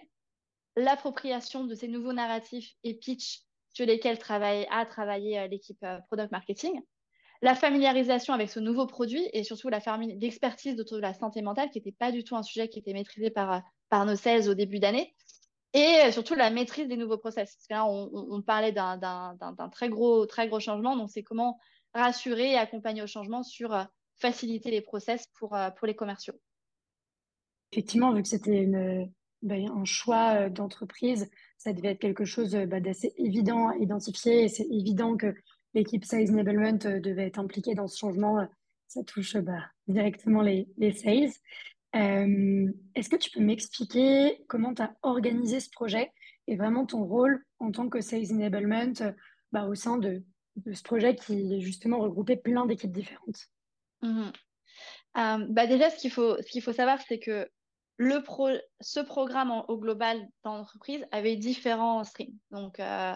L'appropriation 0.75 1.65
de 1.65 1.75
ces 1.75 1.87
nouveaux 1.87 2.13
narratifs 2.13 2.73
et 2.83 2.93
pitch 2.93 3.41
sur 3.73 3.85
lesquels 3.85 4.19
travaille, 4.19 4.67
a 4.69 4.85
travaillé 4.85 5.39
euh, 5.39 5.47
l'équipe 5.47 5.81
euh, 5.83 5.99
product 6.07 6.31
marketing. 6.31 6.81
La 7.41 7.55
familiarisation 7.55 8.33
avec 8.33 8.49
ce 8.49 8.59
nouveau 8.59 8.85
produit 8.85 9.27
et 9.33 9.43
surtout 9.43 9.69
l'expertise 9.69 10.79
autour 10.79 10.97
de 10.97 11.01
la 11.01 11.13
santé 11.13 11.41
mentale, 11.41 11.71
qui 11.71 11.79
n'était 11.79 11.91
pas 11.91 12.11
du 12.11 12.23
tout 12.23 12.35
un 12.35 12.43
sujet 12.43 12.69
qui 12.69 12.79
était 12.79 12.93
maîtrisé 12.93 13.31
par, 13.31 13.51
euh, 13.51 13.59
par 13.89 14.05
nos 14.05 14.15
sales 14.15 14.47
au 14.47 14.53
début 14.53 14.79
d'année. 14.79 15.15
Et 15.73 16.11
surtout 16.11 16.35
la 16.35 16.49
maîtrise 16.49 16.89
des 16.89 16.97
nouveaux 16.97 17.17
process. 17.17 17.55
Parce 17.55 17.67
que 17.67 17.73
là, 17.73 17.85
on, 17.85 18.11
on 18.13 18.41
parlait 18.41 18.73
d'un 18.73 19.69
très 19.71 19.87
gros, 19.87 20.25
très 20.25 20.49
gros 20.49 20.59
changement. 20.59 20.97
Donc, 20.97 21.09
c'est 21.09 21.23
comment 21.23 21.59
rassurer 21.93 22.51
et 22.51 22.57
accompagner 22.57 23.01
au 23.01 23.07
changement 23.07 23.43
sur 23.43 23.75
faciliter 24.17 24.71
les 24.71 24.81
process 24.81 25.27
pour, 25.37 25.57
pour 25.77 25.87
les 25.87 25.95
commerciaux. 25.95 26.35
Effectivement, 27.71 28.13
vu 28.13 28.21
que 28.21 28.27
c'était 28.27 28.65
ben, 29.41 29.71
un 29.71 29.85
choix 29.85 30.49
d'entreprise, 30.49 31.29
ça 31.57 31.73
devait 31.73 31.89
être 31.89 31.99
quelque 31.99 32.25
chose 32.25 32.55
bah, 32.67 32.79
d'assez 32.79 33.13
évident 33.17 33.69
à 33.69 33.77
identifier. 33.77 34.47
C'est 34.47 34.67
évident 34.69 35.15
que 35.15 35.33
l'équipe 35.73 36.05
Sales 36.05 36.31
Enablement 36.31 36.79
euh, 36.85 36.99
devait 36.99 37.27
être 37.27 37.39
impliquée 37.39 37.75
dans 37.75 37.87
ce 37.87 37.97
changement. 37.97 38.47
Ça 38.87 39.03
touche 39.03 39.37
bah, 39.37 39.65
directement 39.87 40.41
les, 40.41 40.67
les 40.77 40.91
sales. 40.91 41.31
Euh, 41.95 42.71
est-ce 42.95 43.09
que 43.09 43.15
tu 43.17 43.31
peux 43.31 43.41
m'expliquer 43.41 44.43
comment 44.47 44.73
tu 44.73 44.81
as 44.81 44.95
organisé 45.01 45.59
ce 45.59 45.69
projet 45.69 46.11
et 46.47 46.55
vraiment 46.55 46.85
ton 46.85 47.03
rôle 47.03 47.43
en 47.59 47.71
tant 47.71 47.89
que 47.89 48.01
Sales 48.01 48.31
Enablement 48.31 48.93
bah, 49.51 49.67
au 49.67 49.75
sein 49.75 49.97
de, 49.97 50.23
de, 50.57 50.73
ce 50.73 50.83
projet 50.83 51.15
qui 51.15 51.61
justement 51.61 51.99
regroupait 51.99 52.37
plein 52.37 52.65
d'équipes 52.65 52.91
différentes 52.91 53.49
mmh 54.01 54.29
euh, 55.17 55.45
bah 55.49 55.67
Déjà, 55.67 55.89
ce 55.89 55.97
qu'il 55.97 56.11
faut, 56.11 56.37
faut 56.61 56.73
savoir, 56.73 56.99
c'est 57.07 57.19
que 57.19 57.49
le 57.97 58.23
pro 58.23 58.49
ce 58.79 58.99
programme 59.01 59.51
au 59.67 59.77
global 59.77 60.25
dans 60.43 60.55
l'entreprise 60.55 61.05
avait 61.11 61.35
différents 61.35 62.03
streams. 62.03 62.37
Donc, 62.49 62.79
euh, 62.79 63.13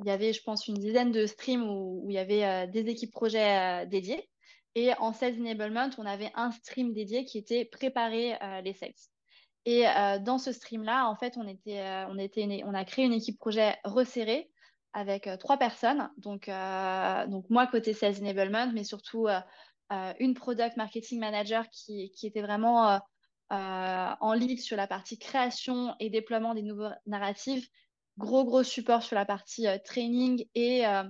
il 0.00 0.06
y 0.06 0.10
avait, 0.10 0.32
je 0.32 0.42
pense, 0.42 0.66
une 0.66 0.74
dizaine 0.74 1.12
de 1.12 1.26
streams 1.26 1.62
où, 1.62 2.06
il 2.08 2.14
y 2.14 2.18
avait 2.18 2.44
euh, 2.44 2.66
des 2.66 2.88
équipes 2.88 3.12
projets 3.12 3.86
dédiées. 3.86 4.28
Et 4.74 4.92
en 4.98 5.12
Sales 5.12 5.40
Enablement, 5.40 5.90
on 5.98 6.06
avait 6.06 6.32
un 6.34 6.50
stream 6.50 6.92
dédié 6.92 7.24
qui 7.24 7.38
était 7.38 7.64
préparer 7.64 8.36
les 8.62 8.74
sales. 8.74 8.92
Et 9.64 9.84
dans 10.20 10.38
ce 10.38 10.52
stream-là, 10.52 11.08
en 11.08 11.16
fait, 11.16 11.36
on, 11.36 11.48
était, 11.48 11.82
on, 12.08 12.16
était 12.16 12.62
on 12.64 12.74
a 12.74 12.84
créé 12.84 13.06
une 13.06 13.12
équipe 13.12 13.38
projet 13.38 13.76
resserrée 13.82 14.50
avec 14.92 15.28
trois 15.38 15.56
personnes. 15.56 16.10
Donc, 16.16 16.50
donc, 17.28 17.50
moi, 17.50 17.66
côté 17.66 17.92
Sales 17.92 18.18
Enablement, 18.20 18.72
mais 18.72 18.84
surtout 18.84 19.28
une 20.18 20.34
Product 20.34 20.76
Marketing 20.76 21.18
Manager 21.18 21.68
qui, 21.70 22.12
était 22.22 22.42
vraiment 22.42 23.00
euh, 23.50 24.10
en 24.20 24.34
lead 24.34 24.60
sur 24.60 24.76
la 24.76 24.86
partie 24.86 25.18
création 25.18 25.94
et 26.00 26.10
déploiement 26.10 26.52
des 26.52 26.60
nouveaux 26.60 26.90
narratifs, 27.06 27.66
gros 28.18 28.44
gros 28.44 28.62
support 28.62 29.02
sur 29.02 29.16
la 29.16 29.24
partie 29.24 29.66
euh, 29.66 29.78
training 29.82 30.44
et 30.54 30.86
euh, 30.86 31.02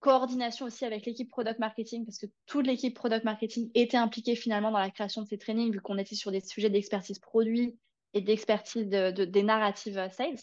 coordination 0.00 0.64
aussi 0.64 0.86
avec 0.86 1.04
l'équipe 1.04 1.28
product 1.28 1.58
marketing 1.58 2.06
parce 2.06 2.16
que 2.16 2.24
toute 2.46 2.66
l'équipe 2.66 2.94
product 2.94 3.24
marketing 3.24 3.70
était 3.74 3.98
impliquée 3.98 4.36
finalement 4.36 4.70
dans 4.70 4.78
la 4.78 4.90
création 4.90 5.20
de 5.20 5.28
ces 5.28 5.36
trainings 5.36 5.70
vu 5.70 5.82
qu'on 5.82 5.98
était 5.98 6.14
sur 6.14 6.32
des 6.32 6.40
sujets 6.40 6.70
d'expertise 6.70 7.18
produit 7.18 7.78
et 8.14 8.22
d'expertise 8.22 8.88
de, 8.88 9.10
des 9.10 9.42
narratives 9.42 10.08
sales 10.10 10.38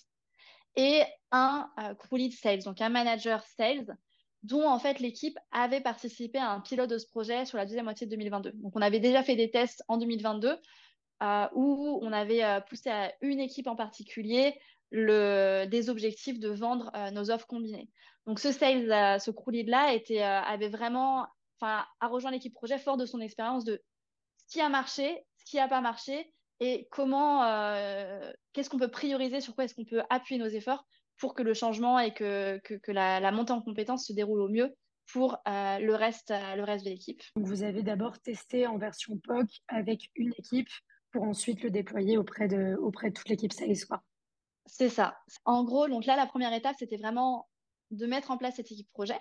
et 0.76 1.04
un 1.32 1.70
crew 2.00 2.18
lead 2.18 2.34
sales 2.34 2.64
donc 2.64 2.82
un 2.82 2.90
manager 2.90 3.44
sales 3.58 3.98
dont 4.46 4.68
en 4.68 4.78
fait 4.78 5.00
l'équipe 5.00 5.38
avait 5.52 5.82
participé 5.82 6.38
à 6.38 6.52
un 6.52 6.62
pilote 6.62 6.90
de 6.90 6.98
ce 6.98 7.08
projet 7.08 7.46
sur 7.46 7.58
la 7.58 7.66
deuxième 7.66 7.86
moitié 7.86 8.06
de 8.06 8.12
2022. 8.12 8.52
Donc 8.56 8.74
on 8.76 8.82
avait 8.82 9.00
déjà 9.00 9.24
fait 9.24 9.36
des 9.36 9.50
tests 9.50 9.84
en 9.88 9.98
2022 9.98 10.56
euh, 11.24 11.48
où 11.54 12.00
on 12.04 12.12
avait 12.12 12.44
euh, 12.44 12.60
poussé 12.62 12.90
à 12.90 13.12
une 13.22 13.40
équipe 13.40 13.68
en 13.68 13.76
particulier 13.76 14.54
des 14.92 15.90
objectifs 15.90 16.40
de 16.40 16.50
vendre 16.50 16.92
euh, 16.96 17.10
nos 17.12 17.32
offres 17.32 17.48
combinées. 17.48 17.90
Donc 18.28 18.40
ce 18.40 18.52
sales, 18.52 19.20
ce 19.20 19.32
crew 19.32 19.52
lead 19.52 19.68
là 19.68 19.92
avait 20.46 20.70
vraiment, 20.70 21.28
enfin, 21.60 21.86
a 22.00 22.08
rejoint 22.08 22.32
l'équipe 22.32 22.54
projet 22.54 22.78
fort 22.78 22.98
de 22.98 23.06
son 23.06 23.20
expérience 23.20 23.66
de 23.66 23.82
ce 24.38 24.54
qui 24.54 24.62
a 24.62 24.70
marché, 24.70 25.26
ce 25.38 25.46
qui 25.46 25.58
n'a 25.58 25.68
pas 25.68 25.82
marché 25.82 26.32
et 26.60 26.88
comment, 26.92 27.42
qu'est-ce 28.54 28.70
qu'on 28.70 28.80
peut 28.80 28.92
prioriser, 28.92 29.42
sur 29.42 29.56
quoi 29.56 29.66
est-ce 29.66 29.76
qu'on 29.76 29.86
peut 29.86 30.04
appuyer 30.10 30.40
nos 30.40 30.48
efforts 30.48 30.86
pour 31.18 31.34
que 31.34 31.44
le 31.44 31.54
changement 31.54 32.00
et 32.00 32.14
que, 32.14 32.60
que, 32.64 32.92
la, 32.92 33.20
la, 33.20 33.32
montée 33.32 33.54
en 33.54 33.62
compétences 33.62 34.08
se 34.08 34.14
déroule 34.14 34.42
au 34.42 34.50
mieux 34.50 34.76
pour 35.12 35.38
euh, 35.48 35.80
le, 35.80 35.96
reste, 35.96 36.32
euh, 36.32 36.56
le 36.56 36.64
reste 36.64 36.86
de 36.86 36.90
l'équipe? 36.90 37.22
Vous 37.36 37.64
avez 37.64 37.84
d'abord 37.84 38.20
testé 38.20 38.68
en 38.68 38.78
version 38.78 39.18
POC 39.18 39.48
avec 39.68 40.10
une 40.16 40.34
équipe 40.38 40.70
pour 41.12 41.24
ensuite 41.24 41.62
le 41.64 41.70
déployer 41.70 42.18
auprès 42.18 42.48
de, 42.48 42.76
auprès 42.76 43.10
de 43.10 43.14
toute 43.14 43.30
l'équipe 43.30 43.54
Sales. 43.54 43.76
C'est 44.66 44.90
ça. 44.90 45.18
En 45.46 45.64
gros, 45.64 45.88
donc 45.88 46.06
là, 46.06 46.16
la 46.16 46.26
première 46.26 46.54
étape, 46.54 46.76
c'était 46.80 46.98
vraiment 46.98 47.48
de 47.92 48.06
mettre 48.08 48.32
en 48.32 48.38
place 48.38 48.56
cette 48.56 48.72
équipe 48.72 48.90
projet. 48.92 49.20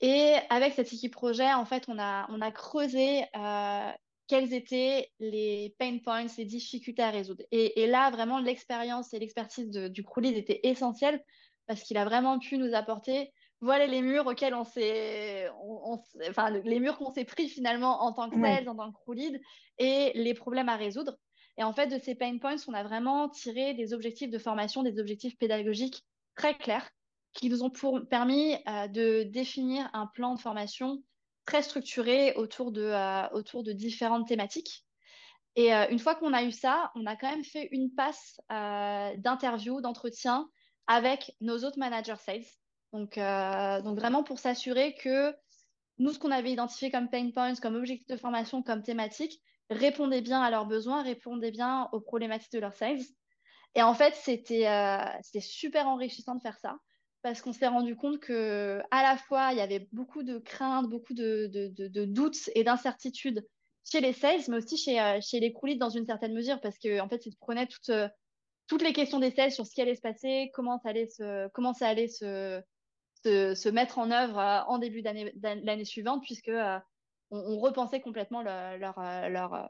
Et 0.00 0.34
avec 0.50 0.74
cette 0.74 0.92
équipe 0.92 1.12
projet, 1.12 1.52
en 1.52 1.64
fait, 1.64 1.84
on 1.88 1.98
a, 1.98 2.26
on 2.30 2.40
a 2.40 2.50
creusé 2.50 3.22
euh, 3.36 3.92
quels 4.30 4.54
étaient 4.54 5.10
les 5.18 5.74
pain 5.76 5.98
points, 5.98 6.26
les 6.38 6.44
difficultés 6.44 7.02
à 7.02 7.10
résoudre. 7.10 7.42
Et, 7.50 7.88
là, 7.88 8.10
vraiment, 8.10 8.38
l'expérience 8.38 9.12
et 9.12 9.18
l'expertise 9.18 9.68
du 9.68 10.04
crew 10.04 10.20
lead 10.20 10.36
étaient 10.36 10.60
essentielles 10.62 11.20
parce 11.66 11.82
qu'il 11.82 11.96
a 11.96 12.04
vraiment 12.04 12.38
pu 12.38 12.56
nous 12.56 12.72
apporter 12.74 13.32
voilà 13.60 13.86
les 13.86 14.00
murs 14.00 14.26
auxquels 14.26 14.54
on 14.54 14.64
s'est, 14.64 15.48
enfin, 16.28 16.50
les 16.50 16.78
murs 16.78 16.96
qu'on 16.96 17.12
s'est 17.12 17.24
pris 17.24 17.48
finalement 17.48 18.04
en 18.04 18.12
tant 18.12 18.30
que 18.30 18.40
sales, 18.40 18.68
en 18.68 18.76
tant 18.76 18.92
que 18.92 18.96
crew 18.98 19.14
lead 19.14 19.40
et 19.78 20.12
les 20.14 20.32
problèmes 20.32 20.68
à 20.68 20.76
résoudre. 20.76 21.16
Et 21.58 21.64
en 21.64 21.72
fait, 21.72 21.88
de 21.88 21.98
ces 21.98 22.14
pain 22.14 22.38
points, 22.38 22.54
on 22.68 22.72
a 22.72 22.84
vraiment 22.84 23.28
tiré 23.28 23.74
des 23.74 23.92
objectifs 23.92 24.30
de 24.30 24.38
formation, 24.38 24.84
des 24.84 25.00
objectifs 25.00 25.36
pédagogiques 25.38 26.04
très 26.36 26.56
clairs 26.56 26.88
qui 27.32 27.50
nous 27.50 27.64
ont 27.64 27.70
pour, 27.70 28.00
permis 28.08 28.54
euh, 28.68 28.86
de 28.86 29.24
définir 29.24 29.90
un 29.92 30.06
plan 30.06 30.36
de 30.36 30.40
formation 30.40 31.02
très 31.50 31.62
structuré 31.62 32.32
autour 32.34 32.70
de, 32.70 32.82
euh, 32.82 33.28
autour 33.32 33.64
de 33.64 33.72
différentes 33.72 34.28
thématiques. 34.28 34.86
Et 35.56 35.74
euh, 35.74 35.88
une 35.90 35.98
fois 35.98 36.14
qu'on 36.14 36.32
a 36.32 36.44
eu 36.44 36.52
ça, 36.52 36.92
on 36.94 37.06
a 37.06 37.16
quand 37.16 37.28
même 37.28 37.42
fait 37.42 37.68
une 37.72 37.92
passe 37.92 38.40
euh, 38.52 39.16
d'interview, 39.16 39.80
d'entretien 39.80 40.48
avec 40.86 41.34
nos 41.40 41.64
autres 41.64 41.78
managers 41.78 42.22
sales. 42.24 42.44
Donc, 42.92 43.16
donc 43.84 43.96
vraiment 43.96 44.24
pour 44.24 44.40
s'assurer 44.40 44.94
que 44.96 45.32
nous, 45.98 46.12
ce 46.12 46.18
qu'on 46.18 46.32
avait 46.32 46.50
identifié 46.50 46.90
comme 46.90 47.08
pain 47.08 47.30
points, 47.30 47.54
comme 47.54 47.76
objectif 47.76 48.08
de 48.08 48.16
formation, 48.16 48.64
comme 48.64 48.82
thématique, 48.82 49.40
répondait 49.70 50.22
bien 50.22 50.40
à 50.42 50.50
leurs 50.50 50.66
besoins, 50.66 51.02
répondait 51.02 51.52
bien 51.52 51.88
aux 51.92 52.00
problématiques 52.00 52.52
de 52.52 52.58
leurs 52.58 52.74
sales. 52.74 53.04
Et 53.76 53.82
en 53.82 53.94
fait, 53.94 54.16
c'était 54.16 54.66
c'était 55.22 55.40
super 55.40 55.86
enrichissant 55.86 56.34
de 56.34 56.40
faire 56.40 56.58
ça 56.58 56.78
parce 57.22 57.42
qu'on 57.42 57.52
s'est 57.52 57.66
rendu 57.66 57.96
compte 57.96 58.18
que 58.18 58.80
à 58.90 59.02
la 59.02 59.16
fois 59.16 59.52
il 59.52 59.58
y 59.58 59.60
avait 59.60 59.88
beaucoup 59.92 60.22
de 60.22 60.38
craintes, 60.38 60.88
beaucoup 60.88 61.14
de, 61.14 61.48
de, 61.52 61.88
de, 61.88 62.04
doutes 62.04 62.50
et 62.54 62.64
d'incertitudes 62.64 63.46
chez 63.90 64.00
les 64.00 64.12
sales, 64.12 64.40
mais 64.48 64.56
aussi 64.56 64.76
chez, 64.76 65.00
euh, 65.00 65.18
chez 65.20 65.40
les 65.40 65.52
coulisses 65.52 65.78
dans 65.78 65.90
une 65.90 66.06
certaine 66.06 66.34
mesure, 66.34 66.60
parce 66.60 66.78
qu'en 66.78 67.04
en 67.04 67.08
fait, 67.08 67.26
ils 67.26 67.36
prenaient 67.36 67.66
toutes, 67.66 67.90
euh, 67.90 68.08
toutes 68.66 68.82
les 68.82 68.92
questions 68.92 69.18
des 69.18 69.30
sales 69.30 69.52
sur 69.52 69.66
ce 69.66 69.74
qui 69.74 69.82
allait 69.82 69.96
se 69.96 70.00
passer, 70.00 70.50
comment 70.54 70.78
ça 70.78 70.90
allait 70.90 71.08
se, 71.08 71.48
comment 71.48 71.72
ça 71.72 71.88
allait 71.88 72.08
se, 72.08 72.62
se, 73.24 73.54
se 73.54 73.68
mettre 73.68 73.98
en 73.98 74.10
œuvre 74.10 74.38
euh, 74.38 74.60
en 74.68 74.78
début 74.78 75.02
d'année 75.02 75.32
l'année 75.42 75.84
suivante, 75.84 76.22
puisque 76.22 76.50
on, 76.50 76.80
on, 77.30 77.58
repensait 77.58 78.00
complètement 78.00 78.42
leur, 78.42 78.78
leur, 78.78 79.68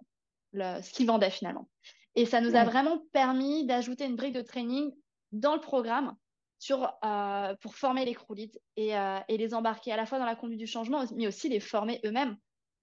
leur, 0.52 0.84
ce 0.84 0.92
qu'ils 0.92 1.06
vendaient 1.06 1.30
finalement. 1.30 1.68
Et 2.14 2.26
ça 2.26 2.40
nous 2.40 2.56
a 2.56 2.64
vraiment 2.64 2.98
permis 3.12 3.66
d'ajouter 3.66 4.04
une 4.04 4.16
brique 4.16 4.34
de 4.34 4.42
training 4.42 4.92
dans 5.32 5.54
le 5.54 5.60
programme 5.60 6.16
euh, 6.70 7.54
pour 7.62 7.74
former 7.74 8.04
les 8.04 8.16
et, 8.76 8.96
euh, 8.96 9.18
et, 9.28 9.36
les 9.38 9.54
embarquer 9.54 9.92
à 9.92 9.96
la 9.96 10.06
fois 10.06 10.18
dans 10.18 10.26
la 10.26 10.36
conduite 10.36 10.58
du 10.58 10.66
changement, 10.66 11.04
mais 11.16 11.26
aussi 11.26 11.48
les 11.48 11.60
former 11.60 12.00
eux-mêmes 12.04 12.36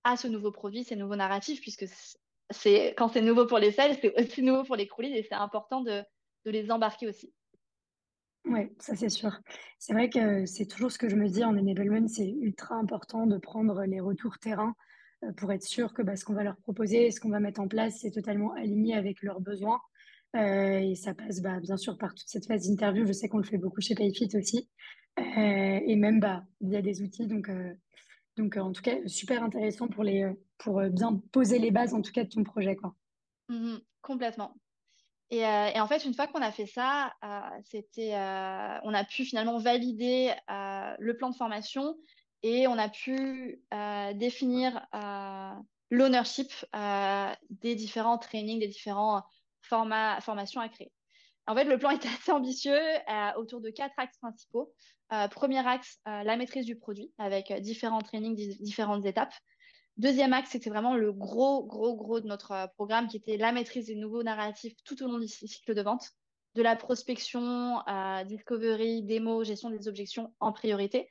à 0.04 0.18
ce 0.18 0.28
nouveau 0.28 0.52
produit, 0.52 0.84
ces 0.84 0.96
nouveaux 0.96 1.16
narratifs, 1.16 1.62
puisque 1.62 1.86
c'est 2.50 2.96
quand 2.98 3.10
c'est 3.10 3.22
nouveau 3.22 3.46
pour 3.46 3.60
les 3.60 3.72
sales, 3.72 3.96
c'est 4.02 4.20
aussi 4.20 4.42
nouveau 4.42 4.64
pour 4.64 4.76
les 4.76 4.88
crew 4.88 5.04
et 5.04 5.24
c'est 5.24 5.36
important 5.36 5.82
de, 5.82 6.04
les 6.46 6.72
embarquer 6.72 7.08
aussi. 7.08 7.34
Oui, 8.46 8.70
ça 8.80 8.96
c'est 8.96 9.10
sûr. 9.10 9.38
C'est 9.78 9.94
vrai 9.94 10.10
que 10.10 10.46
c'est 10.46 10.66
toujours 10.66 10.92
ce 10.92 10.98
que 10.98 11.10
je 11.10 11.16
me 11.16 11.28
dis 11.28 11.44
en 11.44 11.58
enablement, 11.58 12.08
c'est 12.08 12.30
ultra 12.30 12.76
important 12.76 13.28
de 13.28 13.38
prendre 13.38 13.84
les 13.84 14.00
retours 14.00 14.40
terrain 14.40 14.74
pour 15.36 15.52
être 15.52 15.64
sûr 15.64 15.94
que 15.94 16.02
bah, 16.02 16.16
ce 16.16 16.24
qu'on 16.24 16.34
va 16.34 16.44
leur 16.44 16.58
proposer, 16.58 17.12
ce 17.12 17.20
qu'on 17.20 17.30
va 17.30 17.40
mettre 17.40 17.60
en 17.60 17.68
place, 17.68 18.00
c'est 18.02 18.12
totalement 18.12 18.54
aligné 18.54 18.96
avec 18.96 19.22
leurs 19.22 19.42
besoins. 19.42 19.82
Et 20.34 20.96
ça 20.96 21.14
passe 21.14 21.42
bah, 21.42 21.60
bien 21.60 21.78
sûr 21.78 21.98
par 21.98 22.14
toute 22.14 22.28
cette 22.28 22.46
phase 22.46 22.68
d'interview. 22.68 23.06
Je 23.06 23.14
sais 23.14 23.28
qu'on 23.30 23.38
le 23.38 23.44
fait 23.44 23.58
beaucoup 23.58 23.82
chez 23.82 23.96
Payfit 23.96 24.30
aussi. 24.36 24.70
et 25.18 25.96
même 25.96 26.20
bah, 26.20 26.44
via 26.62 26.82
des 26.82 27.02
outils. 27.02 27.28
Donc, 27.28 27.50
donc 28.36 28.58
en 28.58 28.72
tout 28.72 28.82
cas, 28.82 28.98
super 29.08 29.44
intéressant 29.44 29.88
pour, 29.88 30.04
les, 30.04 30.32
pour 30.58 30.82
bien 30.90 31.22
poser 31.32 31.60
les 31.60 31.72
bases 31.72 31.94
en 31.94 32.02
tout 32.02 32.12
cas 32.12 32.24
de 32.24 32.30
ton 32.30 32.44
projet. 32.44 32.76
Quoi. 32.76 32.96
Mmh 33.50 33.78
complètement. 34.08 34.56
Et, 35.30 35.46
euh, 35.46 35.68
et, 35.76 35.80
en 35.80 35.88
fait, 35.88 36.06
une 36.06 36.14
fois 36.14 36.28
qu'on 36.28 36.42
a 36.42 36.52
fait 36.52 36.66
ça, 36.66 37.14
euh, 37.24 37.42
c'était, 37.66 38.16
euh, 38.16 38.80
on 38.84 38.94
a 38.94 39.04
pu 39.04 39.26
finalement 39.26 39.58
valider 39.58 40.34
le 40.48 41.14
plan 41.18 41.30
de 41.30 41.36
formation 41.36 41.98
et 42.44 42.68
on 42.68 42.78
a 42.78 42.88
pu 42.88 43.62
définir 44.16 44.88
l'ownership 45.90 46.52
des 47.50 47.76
différents 47.76 48.18
trainings, 48.18 48.60
des 48.60 48.68
différents 48.68 49.24
formats, 49.62 50.20
formations 50.22 50.62
à 50.62 50.70
créer. 50.70 50.92
En 51.48 51.56
fait, 51.56 51.66
le 51.66 51.78
plan 51.78 51.90
était 51.92 52.10
assez 52.10 52.32
ambitieux 52.32 52.80
autour 53.38 53.62
de 53.62 53.70
quatre 53.70 53.94
axes 53.98 54.18
principaux. 54.18 54.74
premier 55.32 55.66
axe, 55.66 56.00
la 56.06 56.36
maîtrise 56.38 56.66
du 56.66 56.78
produit 56.78 57.12
avec 57.18 57.54
différents 57.62 58.02
trainings, 58.02 58.58
différentes 58.60 59.06
étapes. 59.06 59.34
Deuxième 59.98 60.32
axe, 60.32 60.52
c'était 60.52 60.70
vraiment 60.70 60.96
le 60.96 61.12
gros, 61.12 61.66
gros, 61.66 61.96
gros 61.96 62.20
de 62.20 62.28
notre 62.28 62.52
euh, 62.52 62.68
programme 62.68 63.08
qui 63.08 63.18
était 63.18 63.36
la 63.36 63.52
maîtrise 63.52 63.88
des 63.88 63.96
nouveaux 63.96 64.22
narratifs 64.22 64.76
tout 64.86 65.02
au 65.02 65.08
long 65.08 65.18
du 65.18 65.28
cycle 65.28 65.74
de 65.74 65.82
vente, 65.82 66.12
de 66.54 66.62
la 66.62 66.76
prospection, 66.76 67.82
discovery, 68.28 69.02
démo, 69.04 69.44
gestion 69.44 69.72
des 69.72 69.88
objections 69.88 70.34
en 70.40 70.52
priorité, 70.52 71.10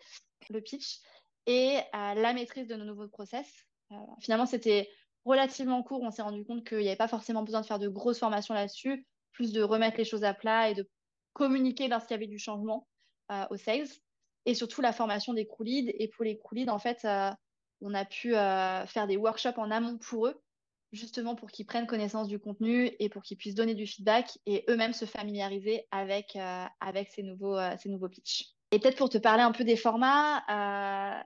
le 0.51 0.61
pitch, 0.61 1.01
et 1.47 1.79
euh, 1.79 2.15
la 2.15 2.33
maîtrise 2.33 2.69
de 2.69 2.77
nos 2.77 2.85
nouveaux 2.85 3.09
process. 3.09 3.49
Euh, 3.91 3.97
finalement, 4.21 4.47
c'était 4.47 4.89
relativement 5.27 5.83
court. 5.83 6.03
On 6.03 6.11
s'est 6.11 6.23
rendu 6.23 6.45
compte 6.45 6.67
qu'il 6.67 6.79
n'y 6.79 6.89
avait 6.89 6.97
pas 6.97 7.09
forcément 7.09 7.43
besoin 7.43 7.61
de 7.61 7.67
faire 7.67 7.79
de 7.79 7.89
grosses 7.89 8.19
formations 8.19 8.55
là-dessus, 8.55 9.07
plus 9.33 9.53
de 9.53 9.63
remettre 9.63 9.99
les 9.99 10.05
choses 10.05 10.25
à 10.25 10.33
plat 10.33 10.71
et 10.71 10.75
de 10.75 10.89
communiquer 11.35 11.89
lorsqu'il 11.89 12.15
y 12.15 12.17
avait 12.17 12.27
du 12.27 12.39
changement 12.39 12.87
aux 13.51 13.57
sales. 13.57 13.89
Et 14.47 14.55
surtout 14.55 14.81
la 14.81 14.93
formation 14.93 15.35
des 15.35 15.47
crew 15.47 15.65
leads. 15.65 15.93
Et 15.99 16.09
pour 16.09 16.25
les 16.25 16.39
crew 16.39 16.55
leads, 16.55 16.71
en 16.71 16.79
fait, 16.79 17.05
on 17.81 17.95
a 17.95 18.05
pu 18.05 18.35
euh, 18.35 18.87
faire 18.87 19.07
des 19.07 19.17
workshops 19.17 19.59
en 19.59 19.71
amont 19.71 19.99
pour 19.99 20.29
eux, 20.29 20.43
justement 20.93 21.35
pour 21.35 21.51
qu'ils 21.51 21.67
prennent 21.67 21.87
connaissance 21.87 22.29
du 22.29 22.39
contenu 22.39 22.91
et 22.99 23.09
pour 23.09 23.23
qu'ils 23.23 23.37
puissent 23.37 23.55
donner 23.55 23.75
du 23.75 23.87
feedback 23.87 24.39
et 24.47 24.65
eux-mêmes 24.69 24.93
se 24.93 25.05
familiariser 25.05 25.87
avec, 25.91 26.37
euh, 26.37 26.65
avec 26.81 27.11
ces 27.11 27.23
nouveaux, 27.23 27.57
euh, 27.57 27.75
ces 27.79 27.89
nouveaux 27.89 28.09
pitchs. 28.09 28.55
Et 28.73 28.79
peut-être 28.79 28.97
pour 28.97 29.11
te 29.11 29.19
parler 29.19 29.43
un 29.43 29.53
peu 29.53 29.65
des 29.65 29.77
formats, 29.77 30.43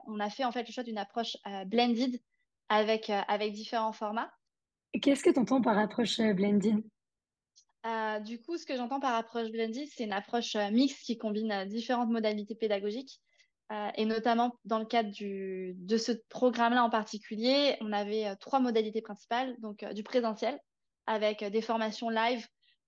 on 0.07 0.19
a 0.19 0.29
fait 0.29 0.43
en 0.43 0.51
fait 0.51 0.67
le 0.67 0.71
choix 0.71 0.83
d'une 0.83 0.99
approche 0.99 1.37
blended 1.65 2.19
avec, 2.71 3.09
avec 3.09 3.53
différents 3.53 3.93
formats. 3.93 4.31
Qu'est-ce 5.01 5.23
que 5.23 5.29
tu 5.29 5.39
entends 5.39 5.61
par 5.61 5.77
approche 5.77 6.19
blended 6.19 6.83
du 8.23 8.39
coup, 8.39 8.57
ce 8.57 8.65
que 8.67 8.75
j'entends 8.75 8.99
par 8.99 9.15
approche 9.15 9.49
blended, 9.49 9.87
c'est 9.87 10.03
une 10.03 10.13
approche 10.13 10.55
mixte 10.71 11.03
qui 11.03 11.17
combine 11.17 11.65
différentes 11.65 12.11
modalités 12.11 12.53
pédagogiques 12.53 13.19
euh, 13.71 13.89
et 13.95 14.05
notamment 14.05 14.53
dans 14.65 14.79
le 14.79 14.85
cadre 14.85 15.11
du, 15.11 15.73
de 15.77 15.97
ce 15.97 16.11
programme-là 16.29 16.83
en 16.83 16.89
particulier, 16.89 17.77
on 17.79 17.93
avait 17.93 18.27
euh, 18.27 18.35
trois 18.35 18.59
modalités 18.59 19.01
principales, 19.01 19.55
donc 19.59 19.83
euh, 19.83 19.93
du 19.93 20.03
présentiel 20.03 20.59
avec 21.07 21.43
des 21.43 21.61
formations 21.61 22.09
live. 22.09 22.45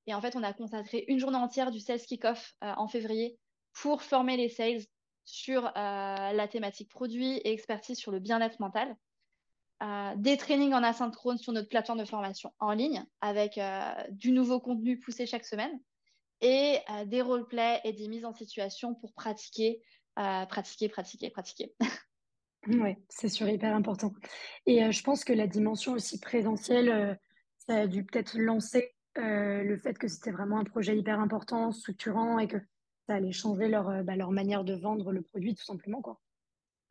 Et 0.07 0.13
en 0.13 0.19
fait, 0.19 0.35
on 0.35 0.43
a 0.43 0.51
consacré 0.51 1.05
une 1.07 1.19
journée 1.19 1.37
entière 1.37 1.71
du 1.71 1.79
sales 1.79 2.01
kick-off 2.01 2.53
en 2.61 2.87
février 2.87 3.39
pour 3.73 4.03
former 4.03 4.35
les 4.37 4.49
sales 4.49 4.81
sur 5.23 5.71
la 5.75 6.47
thématique 6.51 6.89
produit 6.89 7.37
et 7.37 7.53
expertise 7.53 7.97
sur 7.97 8.11
le 8.11 8.19
bien-être 8.19 8.59
mental. 8.59 8.95
Des 10.17 10.37
trainings 10.37 10.73
en 10.73 10.83
asynchrone 10.83 11.37
sur 11.37 11.51
notre 11.53 11.69
plateforme 11.69 11.99
de 11.99 12.05
formation 12.05 12.53
en 12.59 12.71
ligne 12.71 13.03
avec 13.21 13.59
du 14.11 14.31
nouveau 14.31 14.59
contenu 14.59 14.99
poussé 14.99 15.25
chaque 15.25 15.45
semaine 15.45 15.77
et 16.41 16.79
des 17.05 17.21
roleplays 17.21 17.81
et 17.83 17.91
des 17.91 18.07
mises 18.07 18.25
en 18.25 18.33
situation 18.33 18.95
pour 18.95 19.13
pratiquer 19.13 19.81
pratiquer, 20.15 20.89
pratiquer, 20.89 21.29
pratiquer. 21.29 21.73
Oui, 22.67 22.95
c'est 23.09 23.29
sûr, 23.29 23.49
hyper 23.49 23.75
important. 23.75 24.13
Et 24.65 24.83
euh, 24.83 24.91
je 24.91 25.03
pense 25.03 25.25
que 25.25 25.33
la 25.33 25.47
dimension 25.47 25.93
aussi 25.93 26.19
présentielle, 26.19 26.89
euh, 26.89 27.13
ça 27.57 27.81
a 27.81 27.87
dû 27.87 28.05
peut-être 28.05 28.37
lancer 28.37 28.95
euh, 29.17 29.63
le 29.63 29.77
fait 29.77 29.97
que 29.97 30.07
c'était 30.07 30.31
vraiment 30.31 30.59
un 30.59 30.63
projet 30.63 30.97
hyper 30.97 31.19
important, 31.19 31.71
structurant 31.71 32.39
et 32.39 32.47
que 32.47 32.57
ça 33.07 33.15
allait 33.15 33.33
changer 33.33 33.67
leur, 33.67 34.03
bah, 34.03 34.15
leur 34.15 34.31
manière 34.31 34.63
de 34.63 34.75
vendre 34.75 35.11
le 35.11 35.21
produit, 35.21 35.55
tout 35.55 35.65
simplement, 35.65 36.01
quoi. 36.01 36.21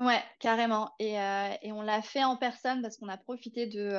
Ouais, 0.04 0.20
carrément. 0.40 0.90
Et, 0.98 1.12
et 1.14 1.70
on 1.72 1.82
l'a 1.82 2.02
fait 2.02 2.24
en 2.24 2.36
personne 2.36 2.82
parce 2.82 2.96
qu'on 2.96 3.08
a 3.08 3.16
profité 3.16 3.66
de, 3.66 3.94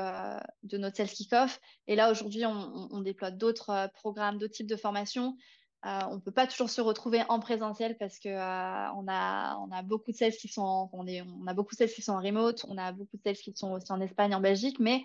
de 0.63 0.77
notre 0.77 0.97
sales 0.97 1.07
kick-off. 1.07 1.61
Et 1.87 1.95
là, 1.95 2.11
aujourd'hui, 2.11 2.45
on, 2.45 2.89
on, 2.91 2.99
déploie 2.99 3.31
d'autres 3.31 3.89
programmes, 3.93 4.37
d'autres 4.37 4.53
types 4.53 4.67
de 4.67 4.75
formations. 4.75 5.37
Euh, 5.85 5.99
on 6.11 6.19
peut 6.21 6.31
pas 6.31 6.47
toujours 6.47 6.69
se 6.69 6.79
retrouver 6.79 7.23
en 7.27 7.41
présentiel 7.41 7.97
parce 7.97 8.17
que 8.17 8.29
euh, 8.29 8.91
on 8.95 9.05
a 9.09 9.57
on 9.57 9.69
a 9.71 9.81
beaucoup 9.81 10.11
de 10.11 10.15
sales 10.15 10.31
qui 10.31 10.47
sont 10.47 10.89
on 10.93 11.05
est 11.05 11.21
on 11.21 11.45
a 11.45 11.53
beaucoup 11.53 11.75
de 11.75 11.77
sales 11.77 11.89
qui 11.89 12.01
sont 12.01 12.13
en 12.13 12.21
remote, 12.21 12.65
on 12.69 12.77
a 12.77 12.93
beaucoup 12.93 13.17
de 13.17 13.21
sales 13.21 13.35
qui 13.35 13.51
sont 13.53 13.73
aussi 13.73 13.91
en 13.91 13.99
Espagne, 13.99 14.33
en 14.33 14.39
Belgique, 14.39 14.79
mais 14.79 15.03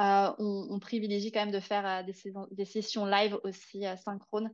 euh, 0.00 0.32
on, 0.40 0.66
on, 0.68 0.80
privilégie 0.80 1.30
quand 1.30 1.40
même 1.40 1.52
de 1.52 1.60
faire 1.60 2.04
des, 2.04 2.14
des, 2.50 2.64
sessions 2.64 3.06
live 3.06 3.38
aussi 3.44 3.84
synchrones 4.04 4.50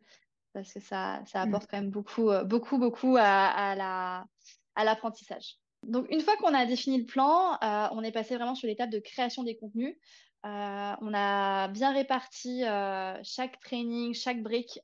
parce 0.53 0.75
que 0.75 0.81
ça 0.81 1.23
ça 1.25 1.47
mm. 1.47 1.49
apporte 1.49 1.71
quand 1.71 1.79
même 1.79 1.91
beaucoup 1.91 2.31
beaucoup 2.45 2.77
beaucoup 2.77 3.17
à, 3.17 3.23
à 3.23 3.75
la 3.75 4.27
à 4.75 4.85
l'apprentissage. 4.85 5.57
Donc, 5.83 6.07
une 6.11 6.21
fois 6.21 6.37
qu'on 6.37 6.55
a 6.55 6.65
défini 6.65 6.99
le 6.99 7.07
plan, 7.07 7.55
euh, 7.63 7.89
on 7.93 8.03
est 8.03 8.13
passé 8.13 8.37
vraiment 8.37 8.55
sur 8.55 8.69
l'étape 8.69 8.91
de 8.91 8.99
création 8.99 9.43
des 9.43 9.57
contenus. 9.57 9.97
Euh, 10.45 10.93
on 11.01 11.15
a 11.15 11.69
bien 11.69 11.93
réparti 11.93 12.65
euh, 12.65 13.17
chaque 13.23 13.61
training, 13.61 14.13
chaque 14.13 14.43
brique 14.43 14.81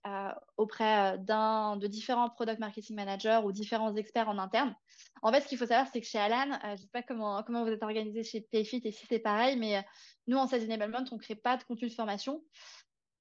auprès 0.56 1.18
de 1.18 1.86
différents 1.86 2.30
product 2.30 2.60
marketing 2.60 2.94
managers 2.94 3.40
ou 3.44 3.50
différents 3.50 3.94
experts 3.96 4.28
en 4.28 4.38
interne. 4.38 4.74
En 5.22 5.32
fait, 5.32 5.40
ce 5.40 5.48
qu'il 5.48 5.58
faut 5.58 5.66
savoir, 5.66 5.88
c'est 5.92 6.00
que 6.00 6.06
chez 6.06 6.18
Alan, 6.18 6.58
je 6.62 6.70
ne 6.70 6.76
sais 6.76 6.88
pas 6.92 7.02
comment, 7.02 7.42
comment 7.42 7.64
vous 7.64 7.70
êtes 7.70 7.82
organisé 7.82 8.22
chez 8.22 8.40
Payfit 8.40 8.80
et 8.84 8.92
si 8.92 9.04
c'est 9.08 9.18
pareil, 9.18 9.56
mais 9.56 9.84
nous, 10.28 10.36
en 10.36 10.46
Sales 10.46 10.64
Enablement, 10.64 11.04
on 11.10 11.16
ne 11.16 11.20
crée 11.20 11.34
pas 11.34 11.56
de 11.56 11.64
contenu 11.64 11.88
de 11.88 11.94
formation. 11.94 12.42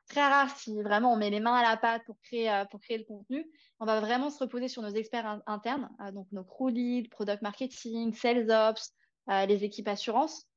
Très 0.07 0.27
rare 0.27 0.57
si 0.57 0.81
vraiment 0.81 1.13
on 1.13 1.17
met 1.17 1.29
les 1.29 1.39
mains 1.39 1.55
à 1.55 1.63
la 1.63 1.77
pâte 1.77 2.03
pour 2.05 2.17
créer, 2.21 2.63
pour 2.71 2.79
créer 2.79 2.97
le 2.97 3.03
contenu. 3.03 3.45
On 3.79 3.85
va 3.85 3.99
vraiment 3.99 4.29
se 4.29 4.39
reposer 4.39 4.67
sur 4.67 4.81
nos 4.81 4.89
experts 4.89 5.41
internes, 5.45 5.89
donc 6.13 6.27
nos 6.31 6.43
crew 6.43 6.69
leads, 6.69 7.09
product 7.09 7.41
marketing, 7.41 8.13
sales 8.13 8.49
ops, 8.49 8.93
les 9.27 9.63
équipes 9.63 9.89
assurance 9.89 10.47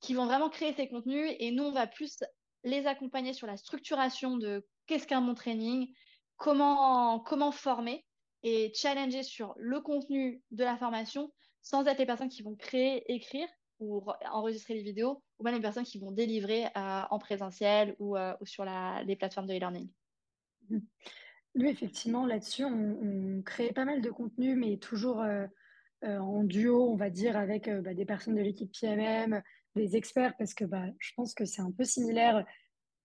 qui 0.00 0.14
vont 0.14 0.26
vraiment 0.26 0.50
créer 0.50 0.72
ces 0.74 0.88
contenus 0.88 1.32
et 1.38 1.50
nous, 1.52 1.64
on 1.64 1.72
va 1.72 1.86
plus 1.86 2.22
les 2.64 2.86
accompagner 2.86 3.32
sur 3.32 3.46
la 3.46 3.56
structuration 3.56 4.36
de 4.36 4.66
qu'est-ce 4.86 5.06
qu'un 5.06 5.22
bon 5.22 5.34
training, 5.34 5.88
comment 6.36 7.52
former 7.52 8.04
et 8.42 8.72
challenger 8.74 9.22
sur 9.22 9.54
le 9.56 9.80
contenu 9.80 10.42
de 10.50 10.64
la 10.64 10.76
formation 10.76 11.32
sans 11.60 11.86
être 11.86 11.98
les 11.98 12.06
personnes 12.06 12.28
qui 12.28 12.42
vont 12.42 12.56
créer, 12.56 13.04
écrire 13.12 13.48
ou 13.78 14.02
enregistrer 14.30 14.74
les 14.74 14.82
vidéos 14.82 15.22
ou 15.38 15.44
même 15.44 15.54
les 15.54 15.60
personnes 15.60 15.84
qui 15.84 15.98
vont 15.98 16.12
délivrer 16.12 16.66
euh, 16.66 17.02
en 17.10 17.18
présentiel 17.18 17.96
ou, 17.98 18.16
euh, 18.16 18.34
ou 18.40 18.46
sur 18.46 18.64
la, 18.64 19.02
les 19.04 19.16
plateformes 19.16 19.46
de 19.46 19.54
e-learning. 19.54 19.88
Oui, 21.54 21.68
effectivement, 21.68 22.26
là-dessus, 22.26 22.64
on, 22.64 23.38
on, 23.38 23.42
crée 23.42 23.72
pas 23.72 23.84
mal 23.84 24.00
de 24.00 24.10
contenu, 24.10 24.54
mais 24.56 24.78
toujours 24.78 25.20
euh, 25.20 25.46
en 26.02 26.44
duo, 26.44 26.90
on 26.90 26.96
va 26.96 27.10
dire, 27.10 27.36
avec 27.36 27.68
bah, 27.68 27.94
des 27.94 28.06
personnes 28.06 28.36
de 28.36 28.40
l'équipe 28.40 28.72
PMM, 28.80 29.42
des 29.74 29.96
experts 29.96 30.34
parce 30.38 30.54
que 30.54 30.64
bah, 30.64 30.86
je 30.98 31.12
pense 31.16 31.34
que 31.34 31.44
c'est 31.44 31.62
un 31.62 31.72
peu 31.72 31.84
similaire. 31.84 32.46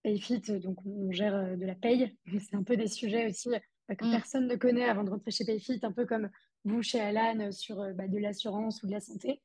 Payfit, 0.04 0.42
donc 0.60 0.86
on 0.86 1.12
gère 1.12 1.58
de 1.58 1.66
la 1.66 1.76
paye. 1.76 2.16
C'est 2.40 2.56
un 2.56 2.64
peu 2.64 2.78
des 2.78 2.88
sujets 2.88 3.28
aussi 3.28 3.50
bah, 3.50 3.96
que 3.96 4.06
mm. 4.06 4.12
personne 4.12 4.48
ne 4.48 4.56
connaît 4.56 4.88
avant 4.88 5.04
de 5.04 5.10
rentrer 5.10 5.32
chez 5.32 5.44
Payfit, 5.44 5.80
un 5.82 5.92
peu 5.92 6.06
comme 6.06 6.30
vous 6.68 6.84
chez 6.84 7.00
Alan 7.00 7.40
euh, 7.40 7.52
sur 7.52 7.82
euh, 7.82 7.94
bah, 7.94 8.08
de 8.08 8.18
l'assurance 8.18 8.84
ou 8.84 8.88
de 8.88 8.92
la 8.92 9.00
santé. 9.00 9.42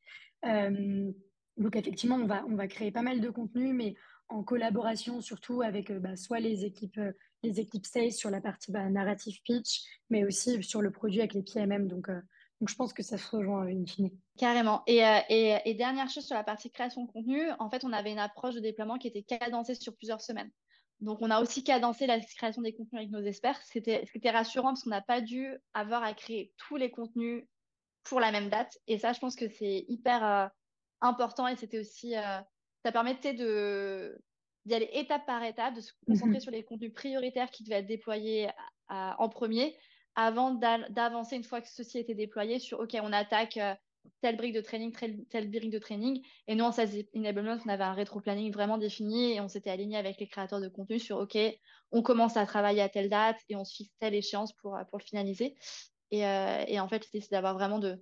donc 1.56 1.76
effectivement, 1.76 2.16
on 2.16 2.26
va, 2.26 2.44
on 2.48 2.56
va 2.56 2.66
créer 2.66 2.90
pas 2.90 3.02
mal 3.02 3.20
de 3.20 3.30
contenu, 3.30 3.72
mais 3.72 3.94
en 4.28 4.42
collaboration 4.42 5.20
surtout 5.20 5.62
avec 5.62 5.92
bah, 5.92 6.16
soit 6.16 6.40
les 6.40 6.64
équipes, 6.64 7.00
les 7.42 7.60
équipes 7.60 7.86
sales 7.86 8.12
sur 8.12 8.30
la 8.30 8.40
partie 8.40 8.72
narrative 8.72 9.38
pitch, 9.44 9.82
mais 10.10 10.24
aussi 10.24 10.62
sur 10.62 10.80
le 10.80 10.90
produit 10.90 11.20
avec 11.20 11.34
les 11.34 11.42
PMM. 11.42 11.86
Donc 11.86 12.08
donc, 12.62 12.68
je 12.68 12.76
pense 12.76 12.92
que 12.92 13.02
ça 13.02 13.18
se 13.18 13.28
rejoint 13.36 13.66
in 13.66 13.84
fine. 13.84 14.12
Carrément. 14.38 14.84
Euh, 14.88 15.18
et, 15.28 15.56
et, 15.64 15.74
dernière 15.74 16.08
chose 16.08 16.24
sur 16.24 16.36
la 16.36 16.44
partie 16.44 16.70
création 16.70 17.04
de 17.04 17.10
contenu, 17.10 17.50
en 17.58 17.68
fait, 17.68 17.82
on 17.84 17.92
avait 17.92 18.12
une 18.12 18.20
approche 18.20 18.54
de 18.54 18.60
déploiement 18.60 18.98
qui 18.98 19.08
était 19.08 19.24
cadencée 19.24 19.74
sur 19.74 19.96
plusieurs 19.96 20.20
semaines. 20.20 20.48
Donc, 21.02 21.18
on 21.20 21.30
a 21.30 21.40
aussi 21.40 21.64
cadencé 21.64 22.06
la 22.06 22.20
création 22.20 22.62
des 22.62 22.72
contenus 22.72 23.00
avec 23.00 23.10
nos 23.10 23.22
experts. 23.22 23.60
C'était, 23.64 24.04
ce 24.06 24.12
qui 24.12 24.18
était 24.18 24.30
rassurant 24.30 24.68
parce 24.68 24.84
qu'on 24.84 24.90
n'a 24.90 25.02
pas 25.02 25.20
dû 25.20 25.48
avoir 25.74 26.02
à 26.02 26.14
créer 26.14 26.52
tous 26.56 26.76
les 26.76 26.90
contenus 26.90 27.44
pour 28.04 28.20
la 28.20 28.32
même 28.32 28.48
date. 28.48 28.78
Et 28.86 28.98
ça, 28.98 29.12
je 29.12 29.18
pense 29.18 29.36
que 29.36 29.48
c'est 29.48 29.84
hyper 29.88 30.24
euh, 30.24 30.46
important 31.00 31.46
et 31.46 31.56
c'était 31.56 31.78
aussi, 31.78 32.16
euh, 32.16 32.40
ça 32.84 32.92
permettait 32.92 33.34
de, 33.34 34.16
d'y 34.64 34.74
aller 34.74 34.90
étape 34.92 35.26
par 35.26 35.42
étape, 35.42 35.74
de 35.74 35.80
se 35.80 35.92
concentrer 36.06 36.38
mm-hmm. 36.38 36.40
sur 36.40 36.50
les 36.52 36.64
contenus 36.64 36.94
prioritaires 36.94 37.50
qui 37.50 37.64
devaient 37.64 37.80
être 37.80 37.86
déployés 37.86 38.48
en 38.88 39.28
premier 39.30 39.74
avant 40.14 40.52
d'avancer 40.52 41.36
une 41.36 41.44
fois 41.44 41.60
que 41.60 41.68
ceci 41.68 41.98
été 41.98 42.14
déployé 42.14 42.58
sur 42.58 42.80
OK, 42.80 42.96
on 43.02 43.12
attaque 43.12 43.56
euh, 43.56 43.74
telle 44.20 44.36
brique 44.36 44.54
de 44.54 44.60
training, 44.60 44.92
telle, 45.30 45.50
brique 45.50 45.70
de 45.70 45.78
training. 45.78 46.24
Et 46.46 46.54
nous, 46.54 46.64
en 46.64 46.72
Sales 46.72 47.04
Enablement, 47.14 47.58
on 47.64 47.68
avait 47.68 47.84
un 47.84 47.92
rétro-planning 47.92 48.52
vraiment 48.52 48.78
défini 48.78 49.32
et 49.32 49.40
on 49.40 49.48
s'était 49.48 49.70
aligné 49.70 49.96
avec 49.96 50.18
les 50.18 50.26
créateurs 50.26 50.60
de 50.60 50.68
contenu 50.68 50.98
sur 50.98 51.18
OK, 51.18 51.36
on 51.90 52.02
commence 52.02 52.36
à 52.36 52.46
travailler 52.46 52.82
à 52.82 52.88
telle 52.88 53.08
date 53.08 53.38
et 53.48 53.56
on 53.56 53.64
se 53.64 53.74
fixe 53.74 53.92
telle 53.98 54.14
échéance 54.14 54.52
pour, 54.54 54.78
pour 54.88 54.98
le 54.98 55.04
finaliser. 55.04 55.54
Et, 56.10 56.26
euh, 56.26 56.64
et 56.68 56.78
en 56.78 56.88
fait, 56.88 57.06
l'idée, 57.06 57.20
c'est 57.20 57.32
d'avoir 57.32 57.54
vraiment 57.54 57.78
de 57.78 57.98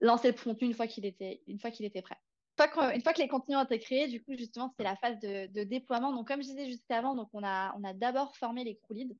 lancer 0.00 0.28
le 0.28 0.34
contenu 0.34 0.66
une 0.66 0.74
fois 0.74 0.86
qu'il 0.86 1.04
était, 1.06 1.42
une 1.46 1.58
fois 1.58 1.70
qu'il 1.70 1.86
était 1.86 2.02
prêt. 2.02 2.16
Une 2.58 3.02
fois, 3.02 3.12
que, 3.12 3.20
les 3.20 3.28
contenus 3.28 3.58
ont 3.58 3.64
été 3.64 3.78
créés, 3.78 4.08
du 4.08 4.24
coup, 4.24 4.34
justement, 4.34 4.70
c'était 4.70 4.84
la 4.84 4.96
phase 4.96 5.18
de, 5.20 5.46
de, 5.52 5.62
déploiement. 5.62 6.10
Donc, 6.10 6.26
comme 6.26 6.42
je 6.42 6.48
disais 6.48 6.66
juste 6.66 6.90
avant, 6.90 7.14
donc 7.14 7.28
on 7.34 7.44
a, 7.44 7.74
on 7.78 7.84
a 7.84 7.92
d'abord 7.92 8.34
formé 8.34 8.64
les 8.64 8.76
crew 8.76 8.94
leads. 8.94 9.14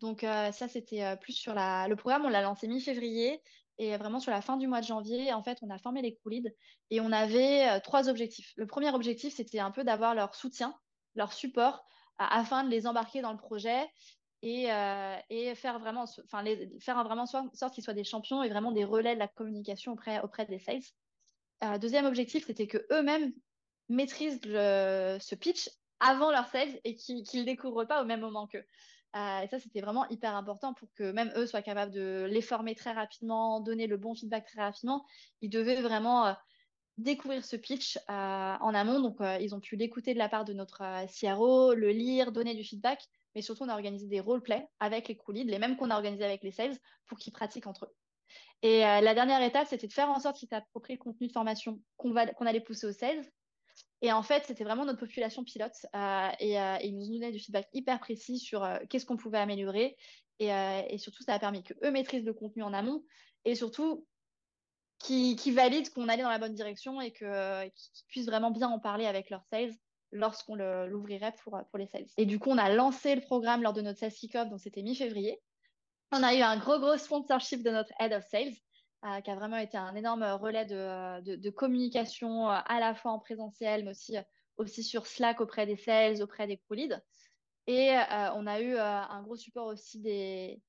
Donc, 0.00 0.24
euh, 0.24 0.50
ça, 0.52 0.68
c'était 0.68 1.04
euh, 1.04 1.16
plus 1.16 1.34
sur 1.34 1.54
la, 1.54 1.86
le 1.86 1.96
programme. 1.96 2.24
On 2.24 2.30
l'a 2.30 2.40
lancé 2.40 2.66
mi-février. 2.66 3.42
Et 3.78 3.96
vraiment, 3.96 4.18
sur 4.18 4.32
la 4.32 4.42
fin 4.42 4.56
du 4.56 4.66
mois 4.66 4.80
de 4.80 4.86
janvier, 4.86 5.32
en 5.32 5.42
fait, 5.42 5.58
on 5.62 5.70
a 5.70 5.78
formé 5.78 6.02
les 6.02 6.14
crew 6.14 6.30
leads 6.30 6.50
et 6.90 7.00
on 7.00 7.12
avait 7.12 7.68
euh, 7.68 7.80
trois 7.80 8.08
objectifs. 8.08 8.52
Le 8.56 8.66
premier 8.66 8.90
objectif, 8.90 9.34
c'était 9.34 9.60
un 9.60 9.70
peu 9.70 9.84
d'avoir 9.84 10.14
leur 10.14 10.34
soutien, 10.34 10.76
leur 11.14 11.32
support, 11.32 11.84
afin 12.18 12.64
de 12.64 12.68
les 12.68 12.88
embarquer 12.88 13.22
dans 13.22 13.30
le 13.30 13.38
projet 13.38 13.88
et, 14.42 14.64
faire 15.54 15.78
vraiment, 15.78 16.04
enfin, 16.24 16.44
faire 16.80 17.04
vraiment 17.04 17.22
en 17.22 17.26
sorte 17.54 17.74
qu'ils 17.74 17.84
soient 17.84 17.94
des 17.94 18.02
champions 18.02 18.42
et 18.42 18.48
vraiment 18.48 18.72
des 18.72 18.84
relais 18.84 19.14
de 19.14 19.20
la 19.20 19.28
communication 19.28 19.92
auprès, 19.92 20.20
auprès 20.22 20.44
des 20.46 20.58
sales. 20.58 21.78
deuxième 21.78 22.06
objectif, 22.06 22.46
c'était 22.46 22.66
que 22.66 22.84
eux-mêmes 22.90 23.32
maîtrisent 23.88 24.40
ce 24.42 25.34
pitch 25.36 25.70
avant 26.00 26.32
leur 26.32 26.48
sales 26.48 26.80
et 26.82 26.96
qu'ils 26.96 27.18
ne 27.18 27.38
le 27.38 27.44
découvrent 27.44 27.84
pas 27.84 28.02
au 28.02 28.04
même 28.04 28.20
moment 28.20 28.48
qu'eux. 28.48 28.64
Euh, 29.16 29.40
et 29.40 29.48
ça, 29.48 29.58
c'était 29.58 29.80
vraiment 29.80 30.08
hyper 30.08 30.36
important 30.36 30.74
pour 30.74 30.92
que 30.94 31.12
même 31.12 31.32
eux 31.36 31.46
soient 31.46 31.62
capables 31.62 31.92
de 31.92 32.26
les 32.30 32.42
former 32.42 32.74
très 32.74 32.92
rapidement, 32.92 33.60
donner 33.60 33.86
le 33.86 33.96
bon 33.96 34.14
feedback 34.14 34.46
très 34.46 34.60
rapidement. 34.60 35.04
Ils 35.40 35.50
devaient 35.50 35.80
vraiment 35.80 36.26
euh, 36.26 36.32
découvrir 36.98 37.44
ce 37.44 37.56
pitch 37.56 37.96
euh, 37.96 38.02
en 38.10 38.74
amont. 38.74 39.00
Donc, 39.00 39.18
ils 39.40 39.54
ont 39.54 39.60
pu 39.60 39.76
l'écouter 39.76 40.12
de 40.12 40.18
la 40.18 40.28
part 40.28 40.44
de 40.44 40.52
notre 40.52 40.82
CRO, 41.06 41.74
le 41.74 41.90
lire, 41.90 42.32
donner 42.32 42.54
du 42.54 42.64
feedback. 42.64 43.02
Mais 43.34 43.42
surtout, 43.42 43.64
on 43.64 43.68
a 43.68 43.74
organisé 43.74 44.06
des 44.06 44.20
role-play 44.20 44.66
avec 44.80 45.08
les 45.08 45.18
leads, 45.28 45.50
les 45.50 45.58
mêmes 45.58 45.76
qu'on 45.76 45.90
a 45.90 45.96
organisés 45.96 46.24
avec 46.24 46.42
les 46.42 46.50
sales, 46.50 46.76
pour 47.06 47.18
qu'ils 47.18 47.32
pratiquent 47.32 47.66
entre 47.66 47.86
eux. 47.86 47.94
Et 48.62 48.80
la 48.80 49.14
dernière 49.14 49.40
étape, 49.42 49.68
c'était 49.68 49.86
de 49.86 49.92
faire 49.92 50.08
en 50.08 50.18
sorte 50.18 50.36
qu'ils 50.36 50.48
s'approprient 50.48 50.94
le 50.94 50.98
contenu 50.98 51.28
de 51.28 51.32
formation 51.32 51.80
qu'on 51.96 52.12
qu'on 52.12 52.46
allait 52.46 52.60
pousser 52.60 52.86
aux 52.88 52.92
sales 52.92 53.24
et 54.00 54.12
en 54.12 54.22
fait, 54.22 54.44
c'était 54.46 54.64
vraiment 54.64 54.84
notre 54.84 55.00
population 55.00 55.42
pilote 55.42 55.74
euh, 55.94 56.28
et, 56.38 56.60
euh, 56.60 56.76
ils 56.82 56.96
nous 56.96 57.06
donnaient 57.06 57.32
du 57.32 57.40
feedback 57.40 57.68
hyper 57.72 57.98
précis 57.98 58.38
sur 58.38 58.62
euh, 58.62 58.78
qu'est-ce 58.88 59.04
qu'on 59.04 59.16
pouvait 59.16 59.38
améliorer. 59.38 59.96
Et, 60.40 60.50
et, 60.50 60.98
surtout, 60.98 61.24
ça 61.24 61.34
a 61.34 61.38
permis 61.40 61.64
qu'eux 61.64 61.90
maîtrisent 61.90 62.24
le 62.24 62.32
contenu 62.32 62.62
en 62.62 62.72
amont 62.72 63.02
et 63.44 63.56
surtout 63.56 64.06
qu'ils 65.00 65.34
qui 65.34 65.50
valident 65.50 65.88
qu'on 65.90 66.08
allait 66.08 66.22
dans 66.22 66.28
la 66.28 66.38
bonne 66.38 66.54
direction 66.54 67.00
et 67.00 67.10
qu'ils 67.10 67.72
puissent 68.06 68.26
vraiment 68.26 68.52
bien 68.52 68.68
en 68.68 68.78
parler 68.78 69.06
avec 69.06 69.30
leurs 69.30 69.42
sales 69.46 69.74
lorsqu'on 70.12 70.54
l'ouvrirait 70.54 71.34
pour, 71.42 71.58
pour 71.70 71.78
les 71.78 71.88
sales. 71.88 72.06
Et 72.18 72.24
du 72.24 72.38
coup, 72.38 72.50
on 72.50 72.58
a 72.58 72.72
lancé 72.72 73.16
le 73.16 73.20
programme 73.20 73.64
lors 73.64 73.72
de 73.72 73.82
notre 73.82 73.98
sales 73.98 74.12
kick-off, 74.12 74.48
donc 74.48 74.60
c'était 74.60 74.82
mi-février. 74.82 75.40
On 76.12 76.22
a 76.22 76.32
eu 76.36 76.40
un 76.40 76.56
gros, 76.56 76.78
gros 76.78 76.96
sponsorship 76.96 77.64
de 77.64 77.70
notre 77.70 77.92
head 77.98 78.12
of 78.12 78.24
sales 78.28 78.54
euh, 79.04 79.20
qui 79.20 79.30
a 79.30 79.36
vraiment 79.36 79.58
été 79.58 79.76
un 79.78 79.94
énorme 79.94 80.24
relais 80.24 80.64
de, 80.64 81.36
de, 81.36 81.50
communication 81.50 82.50
euh, 82.50 82.58
à 82.66 82.80
la 82.80 82.96
fois 82.96 83.12
en 83.12 83.20
présentiel, 83.20 83.84
mais 83.84 83.92
aussi, 83.92 84.16
aussi 84.56 84.82
sur 84.82 85.06
Slack 85.06 85.40
auprès 85.40 85.66
des 85.66 85.76
sales, 85.76 86.20
auprès 86.20 86.48
des 86.48 86.56
crew 86.56 86.74
Et 87.68 87.92
euh, 87.92 88.32
on 88.34 88.44
a 88.48 88.60
eu 88.60 88.76
un 88.76 89.22
gros 89.22 89.36
support 89.36 89.66
aussi 89.66 90.00
des, 90.00 90.60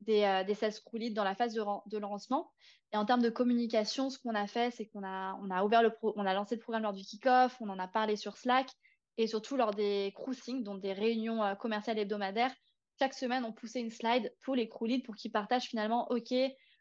des, 0.00 0.54
sales 0.54 0.72
crew 0.84 0.96
leads 0.96 1.14
dans 1.14 1.22
la 1.22 1.36
phase 1.36 1.54
de, 1.54 1.62
de, 1.86 1.98
lancement. 1.98 2.50
Et 2.92 2.96
en 2.96 3.04
termes 3.04 3.22
de 3.22 3.30
communication, 3.30 4.10
ce 4.10 4.18
qu'on 4.18 4.34
a 4.34 4.48
fait, 4.48 4.72
c'est 4.72 4.86
qu'on 4.86 5.04
a, 5.04 5.38
on 5.40 5.48
a, 5.48 5.62
ouvert 5.62 5.84
le 5.84 5.92
a 6.26 6.34
lancé 6.34 6.56
le 6.56 6.60
programme 6.60 6.82
lors 6.82 6.92
du 6.92 7.04
kick-off, 7.04 7.56
on 7.60 7.68
en 7.68 7.78
a 7.78 7.86
parlé 7.86 8.16
sur 8.16 8.36
Slack 8.36 8.68
et 9.16 9.28
surtout 9.28 9.56
lors 9.56 9.74
des 9.74 10.12
cruising, 10.16 10.64
donc 10.64 10.80
des 10.80 10.92
réunions 10.92 11.54
commerciales 11.54 12.00
hebdomadaires. 12.00 12.52
Chaque 12.98 13.14
semaine, 13.14 13.44
on 13.44 13.52
poussait 13.52 13.80
une 13.80 13.90
slide 13.90 14.34
pour 14.42 14.56
les 14.56 14.68
crew 14.68 14.86
leads 14.86 15.04
pour 15.04 15.14
qu'ils 15.14 15.30
partagent 15.30 15.66
finalement, 15.68 16.10
OK, 16.10 16.34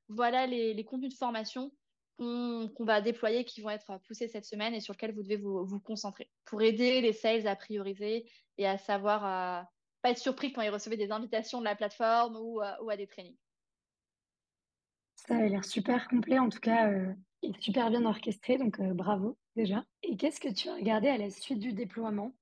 voilà 0.09 0.45
les, 0.47 0.83
contenus 0.83 1.13
de 1.13 1.17
formation 1.17 1.71
qu'on 2.17 2.69
va 2.79 2.99
déployer, 2.99 3.45
qui 3.45 3.61
vont 3.61 3.69
être 3.69 3.97
poussés 4.05 4.27
cette 4.27 4.45
semaine 4.45 4.73
et 4.73 4.81
sur 4.81 4.93
lesquels 4.93 5.13
vous 5.13 5.23
devez 5.23 5.37
vous, 5.37 5.79
concentrer 5.79 6.29
pour 6.43 6.61
aider 6.61 6.99
les 6.99 7.13
sales 7.13 7.47
à 7.47 7.55
prioriser 7.55 8.29
et 8.57 8.67
à 8.67 8.77
savoir 8.77 9.67
pas 10.01 10.11
être 10.11 10.17
surpris 10.17 10.53
quand 10.53 10.61
ils 10.61 10.69
recevaient 10.69 10.97
des 10.97 11.11
invitations 11.11 11.59
de 11.59 11.65
la 11.65 11.75
plateforme 11.75 12.37
ou, 12.37 12.61
euh, 12.61 12.89
à 12.89 12.97
des 12.97 13.07
trainings. 13.07 13.37
Ça 15.15 15.35
a 15.35 15.41
l'air 15.41 15.65
super 15.65 16.07
complet, 16.07 16.39
en 16.39 16.49
tout 16.49 16.59
cas, 16.59 16.89
euh, 16.89 17.13
et 17.43 17.51
super 17.59 17.89
bien 17.89 18.05
orchestré, 18.05 18.57
donc 18.57 18.79
euh, 18.79 18.93
bravo 18.93 19.37
déjà. 19.55 19.85
Et 20.03 20.15
qu'est-ce 20.15 20.39
que 20.39 20.49
tu 20.49 20.69
as 20.69 20.75
regardé 20.75 21.09
à 21.09 21.17
la 21.17 21.29
suite 21.29 21.59
du 21.59 21.73
déploiement? 21.73 22.27
euh, 22.27 22.38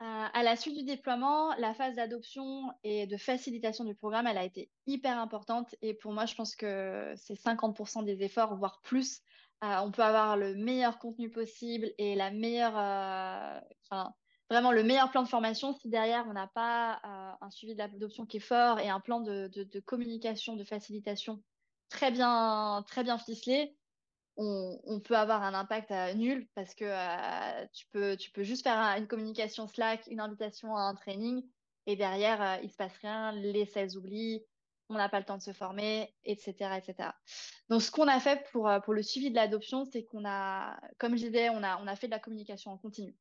à 0.00 0.42
la 0.42 0.54
suite 0.54 0.76
du 0.76 0.84
déploiement, 0.84 1.54
la 1.56 1.74
phase 1.74 1.96
d'adoption 1.96 2.72
et 2.84 3.06
de 3.06 3.16
facilitation 3.16 3.84
du 3.84 3.94
programme, 3.94 4.26
elle 4.26 4.38
a 4.38 4.44
été 4.44 4.70
hyper 4.86 5.18
importante. 5.18 5.74
Et 5.82 5.94
pour 5.94 6.12
moi, 6.12 6.24
je 6.24 6.34
pense 6.34 6.54
que 6.54 7.12
c'est 7.16 7.34
50% 7.34 8.04
des 8.04 8.22
efforts, 8.22 8.56
voire 8.56 8.80
plus. 8.82 9.22
Euh, 9.64 9.76
on 9.82 9.90
peut 9.90 10.02
avoir 10.02 10.36
le 10.36 10.54
meilleur 10.54 11.00
contenu 11.00 11.30
possible 11.30 11.90
et 11.98 12.14
la 12.14 12.30
meilleure, 12.30 12.78
euh, 12.78 13.60
enfin, 13.90 14.14
vraiment 14.48 14.70
le 14.70 14.84
meilleur 14.84 15.10
plan 15.10 15.24
de 15.24 15.28
formation 15.28 15.72
si 15.74 15.88
derrière 15.88 16.26
on 16.28 16.32
n'a 16.32 16.46
pas 16.46 17.00
un 17.40 17.50
suivi 17.50 17.72
de 17.74 17.78
l'adoption 17.78 18.24
qui 18.24 18.36
est 18.36 18.40
fort 18.40 18.78
et 18.78 18.88
un 18.88 19.00
plan 19.00 19.20
de, 19.20 19.48
de, 19.48 19.64
de 19.64 19.80
communication, 19.80 20.54
de 20.54 20.62
facilitation 20.62 21.42
très 21.88 22.10
bien, 22.10 22.84
très 22.86 23.02
bien 23.02 23.18
ficelé 23.18 23.77
on, 24.38 25.00
peut 25.00 25.16
avoir 25.16 25.42
un 25.42 25.52
impact 25.52 25.90
euh, 25.90 26.14
nul 26.14 26.46
parce 26.54 26.74
que 26.74 26.84
euh, 26.84 27.66
tu, 27.72 27.86
peux, 27.92 28.16
tu 28.16 28.30
peux 28.30 28.44
juste 28.44 28.62
faire 28.62 28.78
une 28.96 29.08
communication 29.08 29.66
Slack, 29.66 30.06
une 30.08 30.20
invitation 30.20 30.76
à 30.76 30.82
un 30.82 30.94
training 30.94 31.42
et 31.86 31.96
derrière, 31.96 32.40
euh, 32.40 32.56
il 32.62 32.70
se 32.70 32.76
passe 32.76 32.96
rien, 32.98 33.32
les 33.32 33.66
sales 33.66 33.96
oublient, 33.96 34.44
on 34.88 34.94
n'a 34.94 35.08
pas 35.08 35.18
le 35.18 35.24
temps 35.24 35.36
de 35.36 35.42
se 35.42 35.52
former, 35.52 36.14
etc. 36.24 36.52
etc. 36.76 37.10
Donc, 37.68 37.82
ce 37.82 37.90
qu'on 37.90 38.06
a 38.06 38.20
fait 38.20 38.46
pour, 38.52 38.70
pour 38.84 38.94
le 38.94 39.02
suivi 39.02 39.30
de 39.30 39.34
l'adoption, 39.34 39.84
c'est 39.84 40.04
qu'on 40.04 40.24
a, 40.24 40.78
comme 40.98 41.16
je 41.16 41.26
disais, 41.26 41.50
on 41.50 41.62
a, 41.62 41.82
on 41.82 41.86
a 41.86 41.96
fait 41.96 42.06
de 42.06 42.12
la 42.12 42.20
communication 42.20 42.70
en 42.70 42.78
continu 42.78 43.14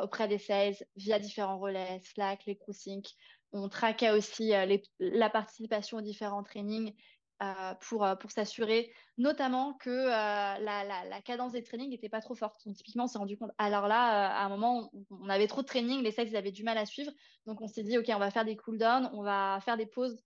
auprès 0.00 0.26
des 0.26 0.38
sales 0.38 0.76
via 0.96 1.18
différents 1.18 1.58
relais, 1.58 2.00
Slack, 2.14 2.46
les 2.46 2.56
CrewSync. 2.56 3.04
On 3.52 3.68
traquait 3.68 4.10
aussi 4.10 4.52
la 4.98 5.28
participation 5.28 5.98
aux 5.98 6.02
différents 6.02 6.42
trainings 6.42 6.94
euh, 7.42 7.74
pour, 7.88 8.04
euh, 8.04 8.14
pour 8.14 8.30
s'assurer 8.30 8.92
notamment 9.18 9.74
que 9.74 9.90
euh, 9.90 10.08
la, 10.10 10.84
la, 10.84 11.20
cadence 11.22 11.50
des 11.50 11.64
trainings 11.64 11.90
n'était 11.90 12.08
pas 12.08 12.20
trop 12.20 12.36
forte. 12.36 12.60
Typiquement, 12.76 13.04
on 13.04 13.06
s'est 13.08 13.18
rendu 13.18 13.36
compte. 13.36 13.50
Alors 13.58 13.88
là, 13.88 14.30
à 14.30 14.44
un 14.44 14.48
moment, 14.48 14.92
on, 15.10 15.28
avait 15.28 15.48
trop 15.48 15.62
de 15.62 15.66
training, 15.66 16.02
les 16.02 16.12
sexes 16.12 16.34
avaient 16.34 16.52
du 16.52 16.62
mal 16.62 16.78
à 16.78 16.86
suivre. 16.86 17.10
Donc, 17.46 17.60
on 17.60 17.66
s'est 17.66 17.82
dit, 17.82 17.98
OK, 17.98 18.08
on 18.14 18.18
va 18.18 18.30
faire 18.30 18.44
des 18.44 18.54
cooldowns, 18.54 19.10
on 19.12 19.22
va 19.22 19.58
faire 19.64 19.76
des 19.76 19.86
pauses 19.86 20.22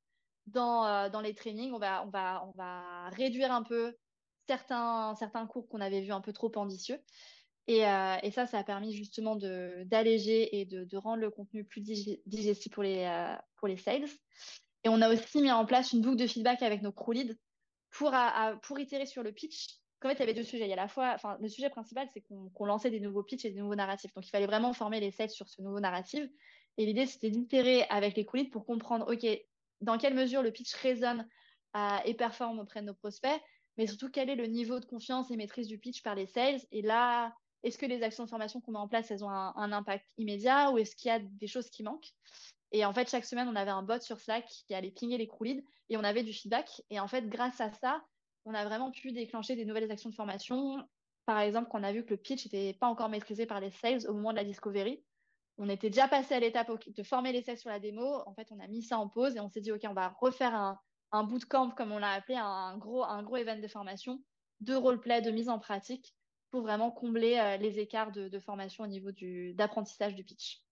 dans, 0.47 1.09
dans 1.09 1.23
les 1.23 1.35
trainings, 1.35 1.73
on 1.73 1.79
va, 1.79 2.05
on, 2.05 2.11
va, 2.11 2.45
on 2.47 2.53
va 2.59 3.09
réduire 3.11 3.51
un 3.51 3.63
peu 3.63 3.97
certains, 4.47 5.15
certains 5.15 5.47
cours 5.47 5.69
qu'on 5.69 5.81
avait 5.81 6.03
vus 6.03 6.13
un 6.13 6.21
peu 6.21 6.35
trop 6.35 6.53
ambitieux. 6.57 7.01
Et, 7.67 7.81
et, 7.81 8.31
ça, 8.31 8.47
ça 8.47 8.59
a 8.59 8.63
permis 8.63 8.93
justement 8.93 9.37
d'alléger 9.87 10.61
et 10.61 10.67
de, 10.67 10.85
de, 10.85 10.97
rendre 10.99 11.23
le 11.23 11.31
contenu 11.31 11.65
plus 11.65 11.81
digestible 11.81 12.75
pour 12.75 12.83
les, 12.83 13.37
pour 13.57 13.69
les 13.69 13.79
sales. 13.79 14.05
Et 14.87 14.89
on 14.89 15.03
a 15.03 15.13
aussi 15.13 15.43
mis 15.43 15.51
en 15.51 15.67
place 15.67 15.93
une 15.93 16.01
boucle 16.01 16.17
de 16.17 16.29
feedback 16.29 16.63
avec 16.63 16.81
nos 16.81 16.93
crew 16.93 17.13
leads 17.13 17.35
pour, 17.91 18.15
pour 18.63 18.79
itérer 18.79 19.05
sur 19.05 19.25
le 19.25 19.33
pitch. 19.33 19.81
En 20.05 20.09
fait, 20.09 20.15
il 20.15 20.21
y 20.21 20.23
avait 20.23 20.33
deux 20.35 20.45
sujets. 20.45 20.65
Il 20.65 20.71
y 20.71 20.73
a 20.73 20.77
la 20.77 20.87
fois, 20.87 21.11
enfin, 21.13 21.37
le 21.41 21.49
sujet 21.49 21.71
principal, 21.71 22.07
c'est 22.15 22.21
qu'on 22.21 22.65
lançait 22.65 22.93
des 22.93 23.01
nouveaux 23.01 23.25
pitchs 23.25 23.45
et 23.47 23.51
des 23.51 23.59
nouveaux 23.59 23.75
narratifs. 23.75 24.15
Donc, 24.15 24.25
il 24.25 24.31
fallait 24.31 24.47
vraiment 24.47 24.73
former 24.73 25.01
les 25.01 25.11
sales 25.11 25.31
sur 25.31 25.49
ce 25.49 25.61
nouveau 25.61 25.81
narratif. 25.81 26.31
Et 26.79 26.87
l'idée, 26.87 27.05
c'était 27.07 27.31
d'itérer 27.31 27.83
avec 27.91 28.17
les 28.17 28.25
crew 28.25 28.37
leads 28.37 28.51
pour 28.51 28.65
comprendre, 28.65 29.13
OK, 29.13 29.27
dans 29.81 29.99
quelle 29.99 30.15
mesure 30.15 30.41
le 30.41 30.53
pitch 30.53 30.73
résonne 30.77 31.27
euh, 31.75 31.97
et 32.05 32.15
performe 32.15 32.61
auprès 32.61 32.81
de 32.81 32.87
nos 32.87 32.95
prospects, 32.95 33.43
mais 33.79 33.89
surtout 33.89 34.09
quel 34.09 34.31
est 34.31 34.37
le 34.37 34.47
niveau 34.47 34.79
de 34.79 34.85
confiance 34.85 35.33
et 35.33 35.37
maîtrise 35.37 35.67
du 35.67 35.81
pitch 35.81 36.05
par 36.05 36.15
les 36.15 36.27
sales? 36.27 36.61
Et 36.71 36.83
là, 36.83 37.35
est-ce 37.65 37.77
que 37.77 37.87
les 37.87 38.05
actions 38.05 38.23
de 38.23 38.31
formation 38.31 38.61
qu'on 38.61 38.71
met 38.71 38.79
en 38.79 38.87
place, 38.87 39.11
elles 39.11 39.25
ont 39.25 39.31
un, 39.31 39.53
un 39.57 39.73
impact 39.73 40.07
immédiat 40.17 40.71
ou 40.71 40.79
est-ce 40.79 40.95
qu'il 40.95 41.09
y 41.09 41.13
a 41.13 41.19
des 41.19 41.49
choses 41.49 41.71
qui 41.71 41.83
manquent? 41.83 42.13
Et 42.73 42.85
en 42.85 42.93
fait, 42.93 43.09
chaque 43.09 43.25
semaine, 43.25 43.49
on 43.49 43.57
avait 43.57 43.71
un 43.71 43.83
bot 43.83 44.01
sur 44.01 44.19
Slack 44.19 44.47
qui 44.47 44.75
allait 44.75 44.91
pinguer 44.91 45.19
les 45.19 45.31
leads 45.41 45.63
et 45.89 45.97
on 45.97 46.05
avait 46.05 46.23
du 46.23 46.33
feedback. 46.33 46.83
Et 46.91 46.99
en 46.99 47.09
fait, 47.09 47.29
grâce 47.29 47.61
à 47.61 47.71
ça, 47.73 48.03
on 48.45 48.55
a 48.55 48.65
vraiment 48.65 48.91
pu 48.91 49.13
déclencher 49.13 49.57
des 49.57 49.65
nouvelles 49.65 49.91
actions 49.91 50.11
de 50.11 50.15
formation. 50.15 50.77
Par 51.27 51.41
exemple, 51.41 51.69
quand 51.71 51.81
on 51.81 51.85
a 51.85 51.93
vu 51.93 52.05
que 52.05 52.11
le 52.11 52.17
pitch 52.17 52.45
n'était 52.45 52.77
pas 52.79 52.87
encore 52.87 53.09
maîtrisé 53.09 53.47
par 53.47 53.61
les 53.61 53.71
sales 53.71 54.09
au 54.09 54.15
moment 54.15 54.33
de 54.33 54.37
la 54.37 54.45
discovery, 54.45 55.03
on 55.59 55.69
était 55.69 55.91
déjà 55.91 56.07
passé 56.07 56.35
à 56.35 56.41
l'étape 56.41 56.71
de 56.87 57.03
former 57.03 57.33
les 57.33 57.43
sales 57.43 57.59
sur 57.59 57.71
la 57.71 57.81
démo. 57.81 58.23
En 58.27 58.35
fait, 58.35 58.49
on 58.51 58.61
a 58.61 58.67
mis 58.67 58.83
ça 58.83 58.99
en 58.99 59.09
pause 59.09 59.37
et 59.37 59.41
on 59.41 59.49
s'est 59.49 59.61
dit, 59.61 59.73
OK, 59.73 59.83
on 59.89 59.95
va 59.95 60.15
refaire 60.21 60.55
un, 61.13 61.25
bootcamp, 61.25 61.71
comme 61.71 61.93
on 61.93 61.99
l'a 61.99 62.11
appelé, 62.11 62.37
un 62.37 62.77
gros, 62.77 63.05
un 63.05 63.27
event 63.37 63.59
de 63.59 63.69
formation, 63.69 64.21
de 64.61 64.75
roleplay, 64.75 65.23
de 65.23 65.31
mise 65.31 65.49
en 65.49 65.59
pratique 65.59 66.15
pour 66.51 66.61
vraiment 66.61 66.91
combler 66.91 67.39
euh, 67.39 67.57
les 67.57 67.79
écarts 67.79 68.13
de, 68.13 68.29
de 68.29 68.39
formation 68.39 68.85
au 68.85 68.87
niveau 68.87 69.11
d'apprentissage 69.55 70.15
du 70.15 70.25
pitch. 70.25 70.66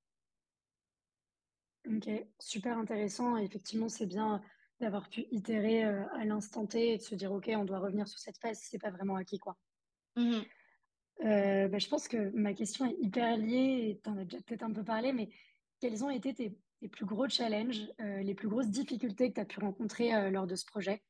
Ok, 1.86 2.08
super 2.38 2.78
intéressant. 2.78 3.36
Effectivement, 3.36 3.88
c'est 3.88 4.06
bien 4.06 4.42
d'avoir 4.80 5.08
pu 5.08 5.26
itérer 5.30 5.84
euh, 5.84 6.04
à 6.14 6.24
l'instant 6.24 6.66
T 6.66 6.94
et 6.94 6.96
de 6.98 7.02
se 7.02 7.14
dire, 7.14 7.32
OK, 7.32 7.50
on 7.54 7.64
doit 7.64 7.78
revenir 7.78 8.08
sur 8.08 8.18
cette 8.18 8.38
phase 8.38 8.58
c'est 8.60 8.80
pas 8.80 8.90
vraiment 8.90 9.16
acquis, 9.16 9.38
quoi. 9.38 9.56
Mhm. 10.16 10.44
Euh, 11.24 11.68
bah, 11.68 11.78
je 11.78 11.88
pense 11.88 12.08
que 12.08 12.30
ma 12.30 12.54
question 12.54 12.86
est 12.86 12.96
hyper 12.98 13.36
liée 13.36 13.90
et 13.90 14.00
tu 14.02 14.10
en 14.10 14.16
as 14.18 14.24
déjà 14.24 14.42
peut-être 14.42 14.64
un 14.64 14.72
peu 14.72 14.82
parlé, 14.82 15.12
mais 15.12 15.30
quels 15.80 16.02
ont 16.04 16.10
été 16.10 16.34
tes, 16.34 16.58
tes 16.80 16.88
plus 16.88 17.04
gros 17.04 17.28
challenges, 17.28 17.86
euh, 18.00 18.20
les 18.22 18.34
plus 18.34 18.48
grosses 18.48 18.70
difficultés 18.70 19.28
que 19.28 19.34
tu 19.34 19.40
as 19.40 19.44
pu 19.44 19.60
rencontrer 19.60 20.14
euh, 20.14 20.30
lors 20.30 20.46
de 20.46 20.56
ce 20.56 20.64
projet? 20.64 21.02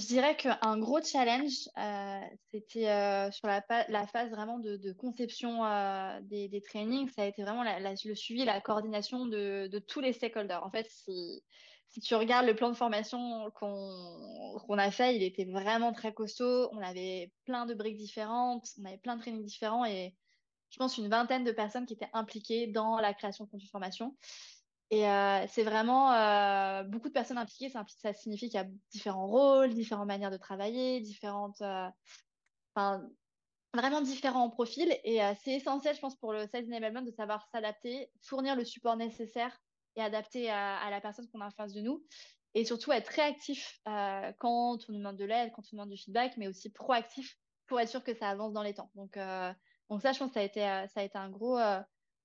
Je 0.00 0.06
dirais 0.06 0.34
qu'un 0.34 0.78
gros 0.78 1.02
challenge, 1.02 1.68
euh, 1.76 2.20
c'était 2.50 2.88
euh, 2.88 3.30
sur 3.30 3.46
la, 3.48 3.60
phase 4.06 4.30
vraiment 4.30 4.58
de, 4.58 4.92
conception 4.92 5.62
euh, 5.66 6.18
des, 6.22 6.62
trainings. 6.62 7.10
Ça 7.10 7.22
a 7.22 7.26
été 7.26 7.42
vraiment 7.42 7.64
le 7.64 8.14
suivi, 8.14 8.46
la 8.46 8.62
coordination 8.62 9.26
de, 9.26 9.78
tous 9.88 10.00
les 10.00 10.14
stakeholders. 10.14 10.64
En 10.64 10.70
fait, 10.70 10.86
si, 10.88 11.44
tu 12.02 12.14
regardes 12.14 12.46
le 12.46 12.56
plan 12.56 12.70
de 12.70 12.74
formation 12.74 13.50
qu'on 13.50 14.78
a 14.78 14.90
fait, 14.90 15.16
il 15.16 15.22
était 15.22 15.44
vraiment 15.44 15.92
très 15.92 16.14
costaud. 16.14 16.70
On 16.72 16.78
avait 16.78 17.30
plein 17.44 17.66
de 17.66 17.74
briques 17.74 17.98
différentes, 17.98 18.66
on 18.80 18.86
avait 18.86 18.98
plein 18.98 19.16
de 19.16 19.20
trainings 19.20 19.44
différents 19.44 19.84
et 19.84 20.14
je 20.70 20.78
pense 20.78 20.96
une 20.96 21.08
vingtaine 21.08 21.44
de 21.44 21.52
personnes 21.52 21.84
qui 21.84 21.92
étaient 21.92 22.10
impliquées 22.14 22.68
dans 22.68 22.96
la 23.00 23.12
création 23.12 23.44
de 23.44 23.50
contenu 23.50 23.68
formation. 23.68 24.16
Et 24.90 25.08
euh, 25.08 25.46
c'est 25.46 25.62
vraiment 25.62 26.12
euh, 26.12 26.82
beaucoup 26.82 27.08
de 27.08 27.12
personnes 27.12 27.38
impliquées. 27.38 27.70
Ça, 27.70 28.12
signifie 28.12 28.48
qu'il 28.48 28.58
y 28.58 28.62
a 28.62 28.66
différents 28.90 29.28
rôles, 29.28 29.72
différentes 29.72 30.08
manières 30.08 30.32
de 30.32 30.36
travailler, 30.36 31.00
différentes, 31.00 31.62
euh, 31.62 31.88
enfin, 32.74 33.08
vraiment 33.72 34.00
différents 34.00 34.50
profils. 34.50 34.92
Et 35.04 35.20
c'est 35.44 35.52
essentiel, 35.52 35.94
je 35.94 36.00
pense, 36.00 36.16
pour 36.16 36.32
le 36.32 36.46
sales 36.48 36.66
enablement 36.66 37.02
de 37.02 37.12
savoir 37.12 37.46
s'adapter, 37.52 38.10
fournir 38.22 38.56
le 38.56 38.64
support 38.64 38.96
nécessaire 38.96 39.56
et 39.94 40.02
adapté 40.02 40.50
à, 40.50 40.90
la 40.90 41.00
personne 41.00 41.28
qu'on 41.28 41.40
a 41.40 41.46
en 41.46 41.52
face 41.52 41.72
de 41.72 41.80
nous. 41.80 42.04
Et 42.54 42.64
surtout 42.64 42.90
être 42.90 43.08
réactif 43.08 43.78
quand 43.84 44.78
on 44.88 44.92
nous 44.92 44.98
demande 44.98 45.16
de 45.16 45.24
l'aide, 45.24 45.52
quand 45.54 45.62
on 45.62 45.76
nous 45.76 45.78
demande 45.78 45.90
du 45.90 45.98
feedback, 45.98 46.36
mais 46.36 46.48
aussi 46.48 46.68
proactif 46.68 47.36
pour 47.68 47.78
être 47.78 47.88
sûr 47.88 48.02
que 48.02 48.12
ça 48.12 48.28
avance 48.28 48.52
dans 48.52 48.64
les 48.64 48.74
temps. 48.74 48.90
Donc, 48.96 49.16
donc 49.88 50.02
ça, 50.02 50.10
je 50.10 50.18
pense 50.18 50.30
que 50.30 50.34
ça 50.34 50.40
a 50.40 50.42
été, 50.42 50.60
ça 50.62 51.00
a 51.00 51.02
été 51.04 51.16
un 51.16 51.30
gros, 51.30 51.60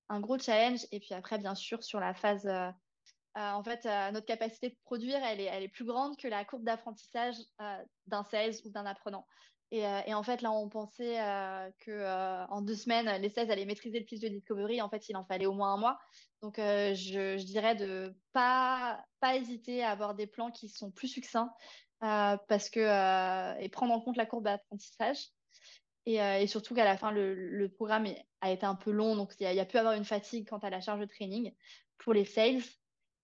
un 0.09 0.19
gros 0.19 0.37
challenge. 0.37 0.85
Et 0.91 0.99
puis 0.99 1.13
après, 1.13 1.37
bien 1.37 1.55
sûr, 1.55 1.83
sur 1.83 1.99
la 1.99 2.13
phase 2.13 2.45
euh, 2.47 2.69
euh, 3.37 3.51
en 3.51 3.63
fait, 3.63 3.85
euh, 3.85 4.11
notre 4.11 4.25
capacité 4.25 4.69
de 4.69 4.77
produire, 4.85 5.21
elle 5.23 5.41
est, 5.41 5.45
elle 5.45 5.63
est 5.63 5.69
plus 5.69 5.83
grande 5.83 6.15
que 6.17 6.27
la 6.27 6.45
courbe 6.45 6.63
d'apprentissage 6.63 7.35
d'un 8.07 8.23
sales 8.23 8.53
ou 8.63 8.69
d'un 8.69 8.85
apprenant. 8.85 9.27
Et, 9.71 9.81
et 9.81 10.13
en 10.13 10.23
fait, 10.23 10.41
là, 10.41 10.51
on 10.51 10.69
pensait 10.69 11.19
euh, 11.19 11.69
que 11.79 12.47
en 12.49 12.61
deux 12.61 12.75
semaines, 12.75 13.21
les 13.21 13.29
sales 13.29 13.51
allaient 13.51 13.65
maîtriser 13.65 13.99
le 13.99 14.05
pitch 14.05 14.21
de 14.21 14.29
Discovery. 14.29 14.81
En 14.81 14.89
fait, 14.89 15.09
il 15.09 15.17
en 15.17 15.25
fallait 15.25 15.47
au 15.47 15.53
moins 15.53 15.73
un 15.73 15.77
mois. 15.77 15.99
Donc, 16.41 16.55
je, 16.57 17.35
je 17.37 17.43
dirais 17.43 17.75
de 17.75 18.15
pas 18.31 19.03
pas 19.19 19.35
hésiter 19.35 19.83
à 19.83 19.89
avoir 19.89 20.13
des 20.15 20.27
plans 20.27 20.51
qui 20.51 20.69
sont 20.69 20.91
plus 20.91 21.07
succincts 21.07 21.51
parce 21.99 22.69
que 22.69 23.59
et 23.59 23.67
prendre 23.69 23.93
en 23.93 23.99
compte 23.99 24.17
la 24.17 24.27
courbe 24.27 24.45
d'apprentissage. 24.45 25.31
Et, 26.05 26.21
euh, 26.21 26.39
et 26.39 26.47
surtout 26.47 26.75
qu'à 26.75 26.85
la 26.85 26.97
fin, 26.97 27.11
le, 27.11 27.67
programme 27.67 28.07
a 28.41 28.51
été 28.51 28.65
un 28.65 28.75
peu 28.75 28.91
long, 28.91 29.15
donc 29.15 29.33
il 29.39 29.51
y 29.51 29.59
a, 29.59 29.65
pu 29.65 29.77
avoir 29.77 29.93
une 29.93 30.05
fatigue 30.05 30.47
quant 30.47 30.59
à 30.59 30.69
la 30.69 30.81
charge 30.81 30.99
de 30.99 31.05
training 31.05 31.53
pour 31.97 32.13
les 32.13 32.25
sales. 32.25 32.61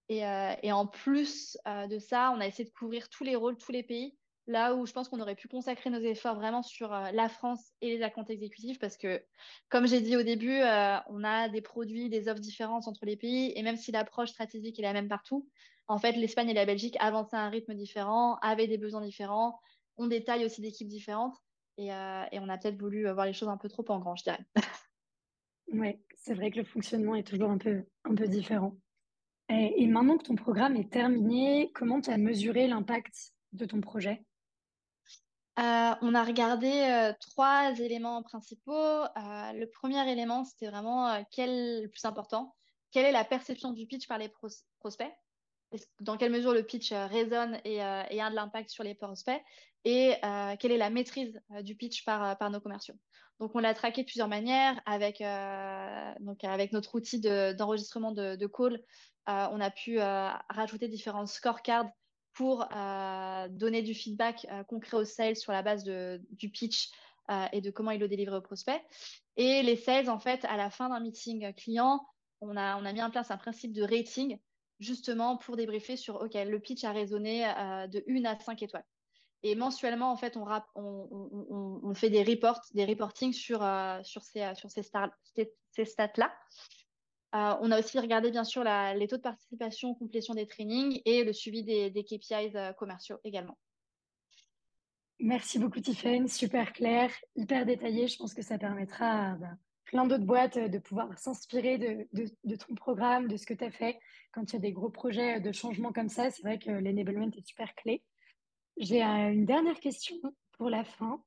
Et, 0.10 0.26
euh, 0.26 0.56
en 0.72 0.88
plus 0.88 1.58
euh, 1.67 1.88
de 1.88 2.00
ça, 2.00 2.34
on 2.36 2.41
a 2.41 2.48
essayé 2.48 2.67
de 2.67 2.74
couvrir 2.74 3.10
tous 3.10 3.24
les 3.24 3.36
rôles, 3.36 3.56
tous 3.56 3.72
les 3.72 3.84
pays, 3.84 4.17
là 4.48 4.74
où 4.74 4.86
je 4.86 4.94
pense 4.94 5.08
qu'on 5.10 5.22
aurait 5.22 5.36
pu 5.36 5.48
consacrer 5.48 5.89
nos 5.89 6.02
efforts 6.02 6.36
vraiment 6.36 6.63
sur 6.63 6.89
la 6.89 7.30
France 7.30 7.72
et 7.82 7.96
les 7.96 8.02
accounts 8.02 8.26
exécutifs, 8.26 8.80
parce 8.80 8.98
que, 8.98 9.24
comme 9.70 9.86
j'ai 9.88 10.02
dit 10.02 10.17
au 10.17 10.24
début, 10.24 10.60
on 11.08 11.24
a 11.24 11.48
des 11.48 11.62
produits, 11.62 12.10
des 12.10 12.28
offres 12.28 12.41
différentes 12.41 12.88
entre 12.88 13.06
les 13.06 13.15
pays, 13.15 13.54
et 13.56 13.62
même 13.62 13.78
si 13.78 13.91
l'approche 13.91 14.32
stratégique 14.32 14.80
est 14.80 14.84
la 14.84 14.94
même 14.94 15.08
partout, 15.08 15.48
en 15.88 16.00
fait, 16.00 16.13
l'Espagne 16.13 16.50
et 16.50 16.54
la 16.54 16.65
Belgique 16.65 16.98
avançaient 17.00 17.38
à 17.38 17.41
un 17.41 17.50
rythme 17.50 17.76
différent, 17.76 18.38
avaient 18.41 18.67
des 18.67 18.78
besoins 18.78 19.02
différents, 19.02 19.60
ont 19.98 20.08
des 20.08 20.24
tailles 20.24 20.46
aussi 20.46 20.62
d'équipes 20.62 20.88
différentes, 20.88 21.36
et, 21.82 21.91
euh, 21.91 22.24
et 22.32 22.39
on 22.39 22.50
a 22.50 22.58
peut-être 22.58 22.80
voulu 22.80 23.08
euh, 23.08 23.13
voir 23.13 23.26
les 23.26 23.34
choses 23.34 23.50
un 23.50 23.58
peu 23.58 23.70
trop 23.70 23.86
en 23.89 24.00
grand, 24.00 24.15
je 24.15 24.24
dirais. 24.24 24.46
Ouais, 25.74 26.00
c'est 26.15 26.34
vrai 26.34 26.52
que 26.52 26.60
le 26.60 26.65
fonctionnement 26.65 27.15
est 27.15 27.28
toujours 27.28 27.50
un 27.50 27.58
peu, 27.58 27.86
un 28.04 28.15
peu 28.15 28.28
différent. 28.28 28.76
Et, 29.50 29.84
et 29.84 29.88
maintenant 29.88 30.17
que 30.17 30.24
ton 30.24 30.36
programme 30.36 30.76
est 30.76 30.91
terminé, 30.91 31.72
comment 31.74 32.02
tu 32.02 32.10
as 32.10 32.17
mesuré 32.17 32.67
l'impact 32.67 33.34
de 33.54 33.65
ton 33.65 33.82
projet? 33.82 34.26
Euh, 35.60 35.94
on 36.02 36.15
a 36.15 36.24
regardé 36.24 36.70
euh, 36.70 37.13
trois 37.20 37.78
éléments 37.80 38.24
principaux. 38.24 38.72
Euh, 38.72 39.54
le 39.54 39.65
premier 39.70 40.10
élément, 40.10 40.46
c'était 40.46 40.70
vraiment 40.70 41.26
quel 41.32 41.84
le 41.84 41.89
plus 41.89 42.06
important, 42.06 42.56
quelle 42.91 43.06
est 43.06 43.12
la 43.12 43.26
perception 43.26 43.72
du 43.72 43.86
pitch 43.86 44.08
par 44.08 44.17
les 44.17 44.30
pros- 44.30 44.63
prospects, 44.80 45.13
dans 46.00 46.18
quelle 46.18 46.32
mesure 46.32 46.54
le 46.54 46.64
pitch 46.64 46.92
euh, 46.92 47.06
résonne 47.08 47.60
et, 47.64 47.84
euh, 47.84 48.04
et 48.10 48.22
a 48.22 48.30
de 48.30 48.36
l'impact 48.36 48.70
sur 48.70 48.84
les 48.84 48.96
prospects, 48.96 49.42
et 49.84 50.16
euh, 50.24 50.56
quelle 50.60 50.72
est 50.72 50.78
la 50.78 50.90
maîtrise 50.90 51.42
du 51.62 51.76
pitch 51.76 52.06
par, 52.06 52.52
nos 52.52 52.60
commerciaux? 52.60 52.96
Donc 53.40 53.56
on 53.56 53.60
l'a 53.60 53.74
traqué 53.74 54.02
de 54.02 54.06
plusieurs 54.06 54.28
manières 54.28 54.80
avec, 54.86 55.24
donc, 56.20 56.44
avec 56.44 56.72
notre 56.74 56.94
outil 56.94 57.20
de- 57.20 57.54
d'enregistrement 57.54 58.12
de, 58.12 58.46
call. 58.46 58.80
on 59.26 59.60
a 59.60 59.72
pu 59.72 59.98
rajouter 59.98 60.88
différents 60.88 61.26
scorecards 61.26 61.90
pour 62.34 62.68
donner 63.50 63.82
du 63.82 63.96
feedback 63.96 64.46
concret 64.68 64.98
aux 64.98 65.06
sales 65.06 65.38
sur 65.38 65.54
la 65.54 65.64
base 65.64 65.84
du 65.84 66.52
pitch 66.52 66.92
et 67.52 67.62
de 67.62 67.72
comment 67.72 67.90
il 67.90 68.00
le 68.00 68.08
délivre 68.08 68.38
au 68.38 68.42
prospect. 68.42 68.86
Et 69.36 69.64
les 69.64 69.76
sales, 69.76 70.12
en 70.12 70.20
fait, 70.20 70.46
à 70.46 70.56
la 70.56 70.70
fin 70.70 70.90
d'un 70.90 71.00
meeting 71.00 71.52
client, 71.56 72.06
on 72.42 72.56
a, 72.56 72.78
on 72.78 72.86
a 72.86 72.94
mis 72.94 73.02
en 73.02 73.10
place 73.10 73.32
un 73.32 73.38
principe 73.38 73.74
de 73.74 73.82
rating 73.82 74.38
justement 74.82 75.38
pour 75.38 75.56
débriefer 75.56 75.96
sur, 75.96 76.22
OK, 76.22 76.34
le 76.34 76.60
pitch 76.60 76.84
a 76.84 76.91
résonné 76.91 77.48
euh, 77.48 77.88
de 77.88 78.04
1 78.10 78.26
à 78.26 78.38
5 78.38 78.62
étoiles. 78.62 78.84
Et 79.44 79.56
mensuellement, 79.56 80.12
en 80.12 80.17
fait, 80.17 80.38
on, 80.38 80.46
on, 80.76 81.94
fait 81.96 82.12
des 82.12 82.24
reports, 82.24 82.62
des 82.74 82.86
reportings 82.86 83.34
sur, 83.34 83.63
euh, 83.63 84.00
sur 84.04 84.24
ces, 84.24 84.41
euh, 84.41 84.54
sur 84.54 84.70
ces, 84.70 84.84
stats-là. 85.86 86.32
Euh, 87.34 87.56
on 87.62 87.72
a 87.72 87.80
aussi 87.80 87.98
regardé 87.98 88.30
bien 88.30 88.44
sûr 88.44 88.63
les 88.63 89.08
taux 89.08 89.17
de 89.17 89.22
participation, 89.22 89.96
complétion 89.96 90.36
des 90.36 90.46
trainings 90.46 91.02
et 91.06 91.24
le 91.24 91.34
suivi 91.34 91.63
des, 91.63 92.04
KPIs 92.04 92.76
commerciaux 92.78 93.17
également. 93.24 93.58
Merci 95.20 95.58
beaucoup, 95.58 95.80
Tiffen. 95.80 96.28
Super 96.28 96.74
clair, 96.74 97.12
hyper 97.36 97.65
détaillé. 97.65 98.08
Je 98.08 98.17
pense 98.17 98.34
que 98.34 98.41
ça 98.41 98.58
permettra 98.58 99.36
bah, 99.36 99.56
plein 99.91 100.08
d'autres 100.08 100.25
boîtes 100.25 100.58
euh, 100.58 100.67
de 100.69 100.80
pouvoir 100.80 101.17
s'inspirer 101.19 101.77
de, 101.77 102.08
de, 102.13 102.56
ton 102.56 102.73
programme, 102.75 103.27
de 103.27 103.38
ce 103.38 103.45
que 103.45 103.54
tu 103.54 103.63
as 103.63 103.71
fait. 103.71 103.99
Quand 104.32 104.51
il 104.51 104.54
y 104.54 104.56
a 104.56 104.60
des 104.60 104.71
gros 104.71 104.89
projets 104.89 105.41
de 105.41 105.51
changement 105.51 105.91
comme 105.91 106.10
ça, 106.10 106.32
c'est 106.32 106.41
vrai 106.41 106.58
que 106.58 106.71
l'enablement 106.71 107.30
est 107.30 107.45
super 107.45 107.75
clé. 107.75 108.01
J'ai 108.77 109.04
euh, 109.04 109.32
une 109.32 109.45
dernière 109.45 109.80
question 109.80 110.15
pour 110.54 110.69
la 110.69 110.84
fin. 110.86 111.21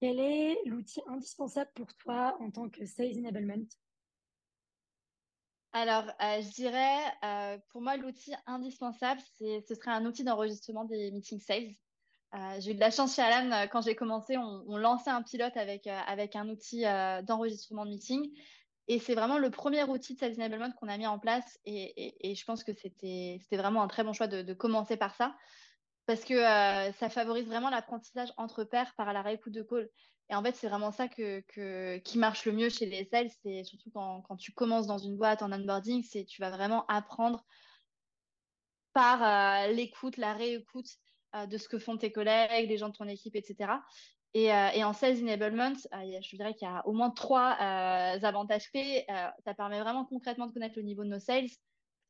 Quel 0.00 0.20
est 0.20 0.58
l'outil 0.66 1.00
indispensable 1.06 1.70
pour 1.74 1.92
toi 1.94 2.36
en 2.40 2.50
tant 2.50 2.68
que 2.68 2.84
Sales 2.84 3.18
Enablement? 3.18 3.66
Alors, 5.72 6.04
euh, 6.04 6.42
je 6.42 6.52
dirais, 6.52 6.98
euh, 7.24 7.58
pour 7.70 7.80
moi, 7.80 7.96
l'outil 7.96 8.32
indispensable, 8.46 9.20
ce 9.40 9.74
serait 9.74 9.90
un 9.90 10.04
outil 10.04 10.22
d'enregistrement 10.22 10.84
des 10.84 11.10
meetings 11.10 11.40
sales. 11.40 11.74
Euh, 12.34 12.56
j'ai 12.58 12.72
eu 12.72 12.74
de 12.74 12.80
la 12.80 12.90
chance 12.90 13.14
chez 13.14 13.22
Alan, 13.22 13.50
euh, 13.52 13.66
quand 13.68 13.82
j'ai 13.82 13.94
commencé, 13.94 14.36
on, 14.36 14.76
lançait 14.76 15.10
un 15.10 15.22
pilote 15.22 15.56
avec, 15.56 15.86
euh, 15.86 15.98
avec 16.06 16.34
un 16.34 16.48
outil 16.48 16.82
d'enregistrement 17.22 17.84
de 17.84 17.90
meeting. 17.90 18.30
Et 18.88 18.98
c'est 18.98 19.14
vraiment 19.14 19.38
le 19.38 19.50
premier 19.50 19.84
outil 19.84 20.14
de 20.14 20.18
Sales 20.18 20.34
Enablement 20.34 20.72
qu'on 20.72 20.88
a 20.88 20.98
mis 20.98 21.06
en 21.06 21.18
place. 21.18 21.58
Et, 21.64 22.30
et, 22.30 22.34
je 22.34 22.44
pense 22.44 22.64
que 22.64 22.72
c'était, 22.74 23.38
vraiment 23.52 23.82
un 23.82 23.88
très 23.88 24.04
bon 24.04 24.12
choix 24.12 24.26
de, 24.26 24.42
de 24.42 24.52
commencer 24.52 24.96
par 24.96 25.14
ça 25.14 25.34
parce 26.06 26.22
que 26.22 26.38
ça 26.38 27.08
favorise 27.08 27.46
vraiment 27.46 27.70
l'apprentissage 27.70 28.30
entre 28.36 28.62
pairs 28.64 28.92
par 28.94 29.14
la 29.14 29.22
réécoute 29.22 29.54
de 29.54 29.62
call. 29.62 29.88
Et 30.28 30.34
en 30.34 30.42
fait, 30.42 30.54
c'est 30.54 30.68
vraiment 30.68 30.90
ça 30.90 31.08
que, 31.08 31.40
que, 31.48 31.96
qui 31.98 32.18
marche 32.18 32.44
le 32.44 32.52
mieux 32.52 32.68
chez 32.68 32.84
les 32.84 33.06
sales. 33.06 33.30
C'est 33.42 33.64
surtout 33.64 33.90
quand, 33.90 34.20
quand 34.22 34.36
tu 34.36 34.52
commences 34.52 34.86
dans 34.86 34.98
une 34.98 35.16
boîte 35.16 35.40
en 35.40 35.50
onboarding, 35.50 36.02
c'est 36.02 36.24
tu 36.24 36.42
vas 36.42 36.50
vraiment 36.50 36.84
apprendre 36.88 37.42
par 38.92 39.68
l'écoute, 39.68 40.18
la 40.18 40.34
réécoute 40.34 40.98
de 41.46 41.58
ce 41.58 41.68
que 41.68 41.78
font 41.78 41.96
tes 41.96 42.12
collègues, 42.12 42.68
les 42.68 42.78
gens 42.78 42.88
de 42.88 42.96
ton 42.96 43.08
équipe, 43.08 43.36
etc. 43.36 43.80
Et, 44.34 44.52
euh, 44.52 44.68
et 44.74 44.82
en 44.82 44.92
sales 44.92 45.22
enablement, 45.22 45.74
euh, 45.92 46.20
je 46.20 46.36
dirais 46.36 46.54
qu'il 46.54 46.66
y 46.66 46.70
a 46.70 46.86
au 46.86 46.92
moins 46.92 47.10
trois 47.10 47.56
euh, 47.60 48.18
avantages 48.20 48.68
clés. 48.70 49.04
Euh, 49.08 49.28
ça 49.44 49.54
permet 49.54 49.80
vraiment 49.80 50.04
concrètement 50.04 50.48
de 50.48 50.52
connaître 50.52 50.76
le 50.76 50.82
niveau 50.82 51.04
de 51.04 51.08
nos 51.08 51.20
sales, 51.20 51.48
ce 51.48 51.56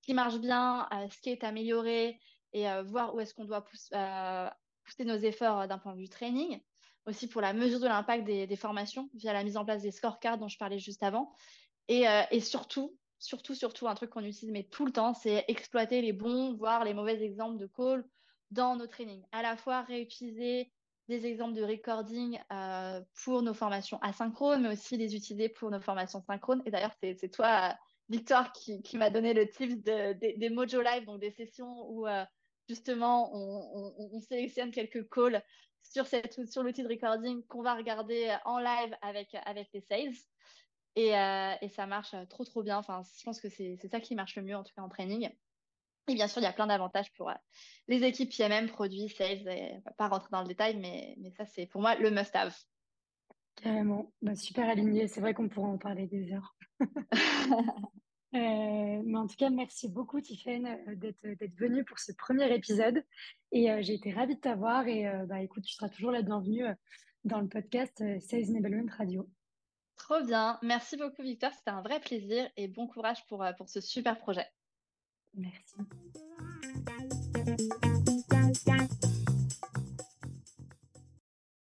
qui 0.03 0.15
marche 0.15 0.39
bien, 0.39 0.89
euh, 0.93 1.07
ce 1.11 1.21
qui 1.21 1.29
est 1.29 1.45
amélioré 1.45 2.19
et 2.55 2.69
euh, 2.71 2.83
voir 2.83 3.15
où 3.15 3.21
est-ce 3.21 3.35
qu'on 3.35 3.45
doit 3.45 3.61
pousse- 3.61 3.91
euh, 3.93 4.49
pousser 4.85 5.05
nos 5.05 5.19
efforts 5.19 5.61
euh, 5.61 5.67
d'un 5.67 5.79
point 5.79 5.93
de 5.93 5.99
vue 5.99 6.09
training. 6.09 6.61
Aussi 7.07 7.29
pour 7.29 7.43
la 7.43 7.53
mesure 7.53 7.81
de 7.81 7.87
l'impact 7.87 8.25
des, 8.25 8.57
formations 8.57 9.11
via 9.13 9.35
la 9.35 9.45
mise 9.45 9.59
en 9.59 9.65
place 9.67 9.83
des 9.83 9.91
scorecards 9.91 10.39
dont 10.39 10.49
je 10.49 10.57
parlais 10.57 10.79
juste 10.79 11.03
avant. 11.03 11.35
Et, 11.89 12.09
euh, 12.09 12.23
et 12.31 12.41
surtout, 12.41 12.97
surtout, 13.19 13.55
surtout, 13.55 13.87
un 13.87 13.95
truc 13.95 14.09
qu'on 14.09 14.25
utilise 14.25 14.51
mais 14.51 14.63
tout 14.63 14.87
le 14.87 14.93
temps, 14.93 15.13
c'est 15.13 15.45
exploiter 15.49 16.01
les 16.01 16.15
bons, 16.15 16.55
voire 16.55 16.85
les 16.85 16.95
mauvais 16.95 17.23
exemples 17.23 17.59
de 17.59 17.67
call 17.67 18.07
dans 18.55 18.77
nos 18.77 18.87
trainings. 18.87 19.25
À 19.33 19.43
la 19.43 19.57
fois 19.57 19.83
réutiliser 19.83 20.71
des 21.09 21.27
exemples 21.27 21.55
de 21.55 21.63
recording 21.63 22.41
euh, 22.51 23.01
pour 23.25 23.43
nos 23.43 23.53
formations 23.53 23.99
asynchrones, 24.01 24.63
mais 24.63 24.73
aussi 24.73 24.97
les 24.97 25.15
utiliser 25.15 25.49
pour 25.51 25.71
nos 25.71 25.81
formations 25.81 26.23
synchrones. 26.23 26.63
Et 26.65 26.71
d'ailleurs, 26.71 26.95
c'est 27.01 27.31
toi 27.31 27.77
Victoire 28.11 28.53
qui, 28.53 28.99
m'a 28.99 29.09
donné 29.09 29.33
le 29.33 29.49
tips 29.49 29.83
des 29.83 30.51
Mojo 30.51 30.83
Live, 30.83 31.07
donc 31.07 31.21
des 31.21 31.31
sessions 31.31 31.91
où 31.91 32.07
justement 32.69 33.31
on, 33.35 34.21
sélectionne 34.21 34.71
quelques 34.71 35.09
calls 35.09 35.43
sur, 35.83 36.07
cette, 36.07 36.45
sur 36.47 36.63
l'outil 36.63 36.83
de 36.83 36.89
recording 36.89 37.43
qu'on 37.47 37.63
va 37.63 37.75
regarder 37.75 38.37
en 38.45 38.59
live 38.59 38.95
avec, 39.01 39.35
avec 39.47 39.71
les 39.73 39.81
sales. 39.81 40.13
Et, 40.97 41.13
et 41.65 41.69
ça 41.71 41.87
marche 41.87 42.15
trop, 42.29 42.45
trop 42.45 42.63
bien. 42.63 42.77
Enfin, 42.77 43.01
je 43.19 43.25
pense 43.25 43.41
que 43.41 43.49
c'est 43.49 43.79
ça 43.91 44.01
qui 44.01 44.15
marche 44.15 44.37
le 44.37 44.43
mieux, 44.43 44.57
en 44.57 44.65
tout 44.65 44.75
cas 44.77 44.83
en 44.83 44.91
training. 44.91 45.31
Et 46.07 46.15
bien 46.15 46.29
sûr, 46.29 46.43
il 46.43 46.45
y 46.45 46.49
a 46.49 46.53
plein 46.53 46.67
d'avantages 46.67 47.11
pour 47.13 47.31
euh, 47.31 47.35
les 47.89 48.03
équipes 48.05 48.31
PMM, 48.37 48.69
produits, 48.69 49.09
sales. 49.09 49.49
Et, 49.49 49.79
va 49.85 49.93
pas 49.93 50.09
rentrer 50.09 50.29
dans 50.33 50.43
le 50.43 50.49
détail, 50.49 50.77
mais, 50.77 51.15
mais 51.19 51.31
ça, 51.31 51.47
c'est 51.47 51.67
pour 51.67 51.81
moi 51.81 51.95
le 51.95 52.11
must-have. 52.11 52.55
Carrément, 53.57 54.13
bah, 54.21 54.35
super 54.35 54.69
aligné. 54.69 55.09
C'est 55.09 55.21
vrai 55.21 55.33
qu'on 55.33 55.49
pourrait 55.49 55.71
en 55.71 55.79
parler 55.79 56.07
des 56.07 56.33
heures. 56.33 56.57
Euh, 58.37 59.01
mais 59.05 59.17
en 59.17 59.29
tout 59.29 59.37
cas, 59.37 59.49
merci 59.49 59.89
beaucoup, 59.89 60.21
Tiffen, 60.21 60.67
euh, 60.67 60.97
d'être, 60.97 61.25
d'être 61.39 61.55
venue 61.55 61.85
pour 61.85 62.01
ce 62.01 62.11
premier 62.11 62.53
épisode. 62.53 63.05
Et 63.53 63.69
j'ai 63.83 63.95
été 63.95 64.11
ravie 64.11 64.35
de 64.35 64.41
t'avoir. 64.41 64.89
Et 64.89 65.09
bah, 65.29 65.41
écoute, 65.41 65.63
tu 65.63 65.73
seras 65.73 65.89
toujours 65.89 66.11
la 66.11 66.23
bienvenue 66.23 66.65
dans 67.23 67.41
le 67.41 67.47
podcast 67.47 68.03
Sales 68.19 68.51
Enablement 68.51 68.91
Radio. 68.99 69.31
Trop 69.95 70.21
bien. 70.25 70.59
Merci 70.63 70.97
beaucoup, 70.97 71.23
Victor. 71.23 71.53
C'était 71.53 71.71
un 71.71 71.83
vrai 71.83 72.01
plaisir 72.01 72.51
et 72.57 72.67
bon 72.67 72.89
courage 72.89 73.25
pour, 73.29 73.47
pour 73.57 73.69
ce 73.69 73.81
super 73.81 74.19
projet. 74.19 74.49
Merci. 75.37 75.75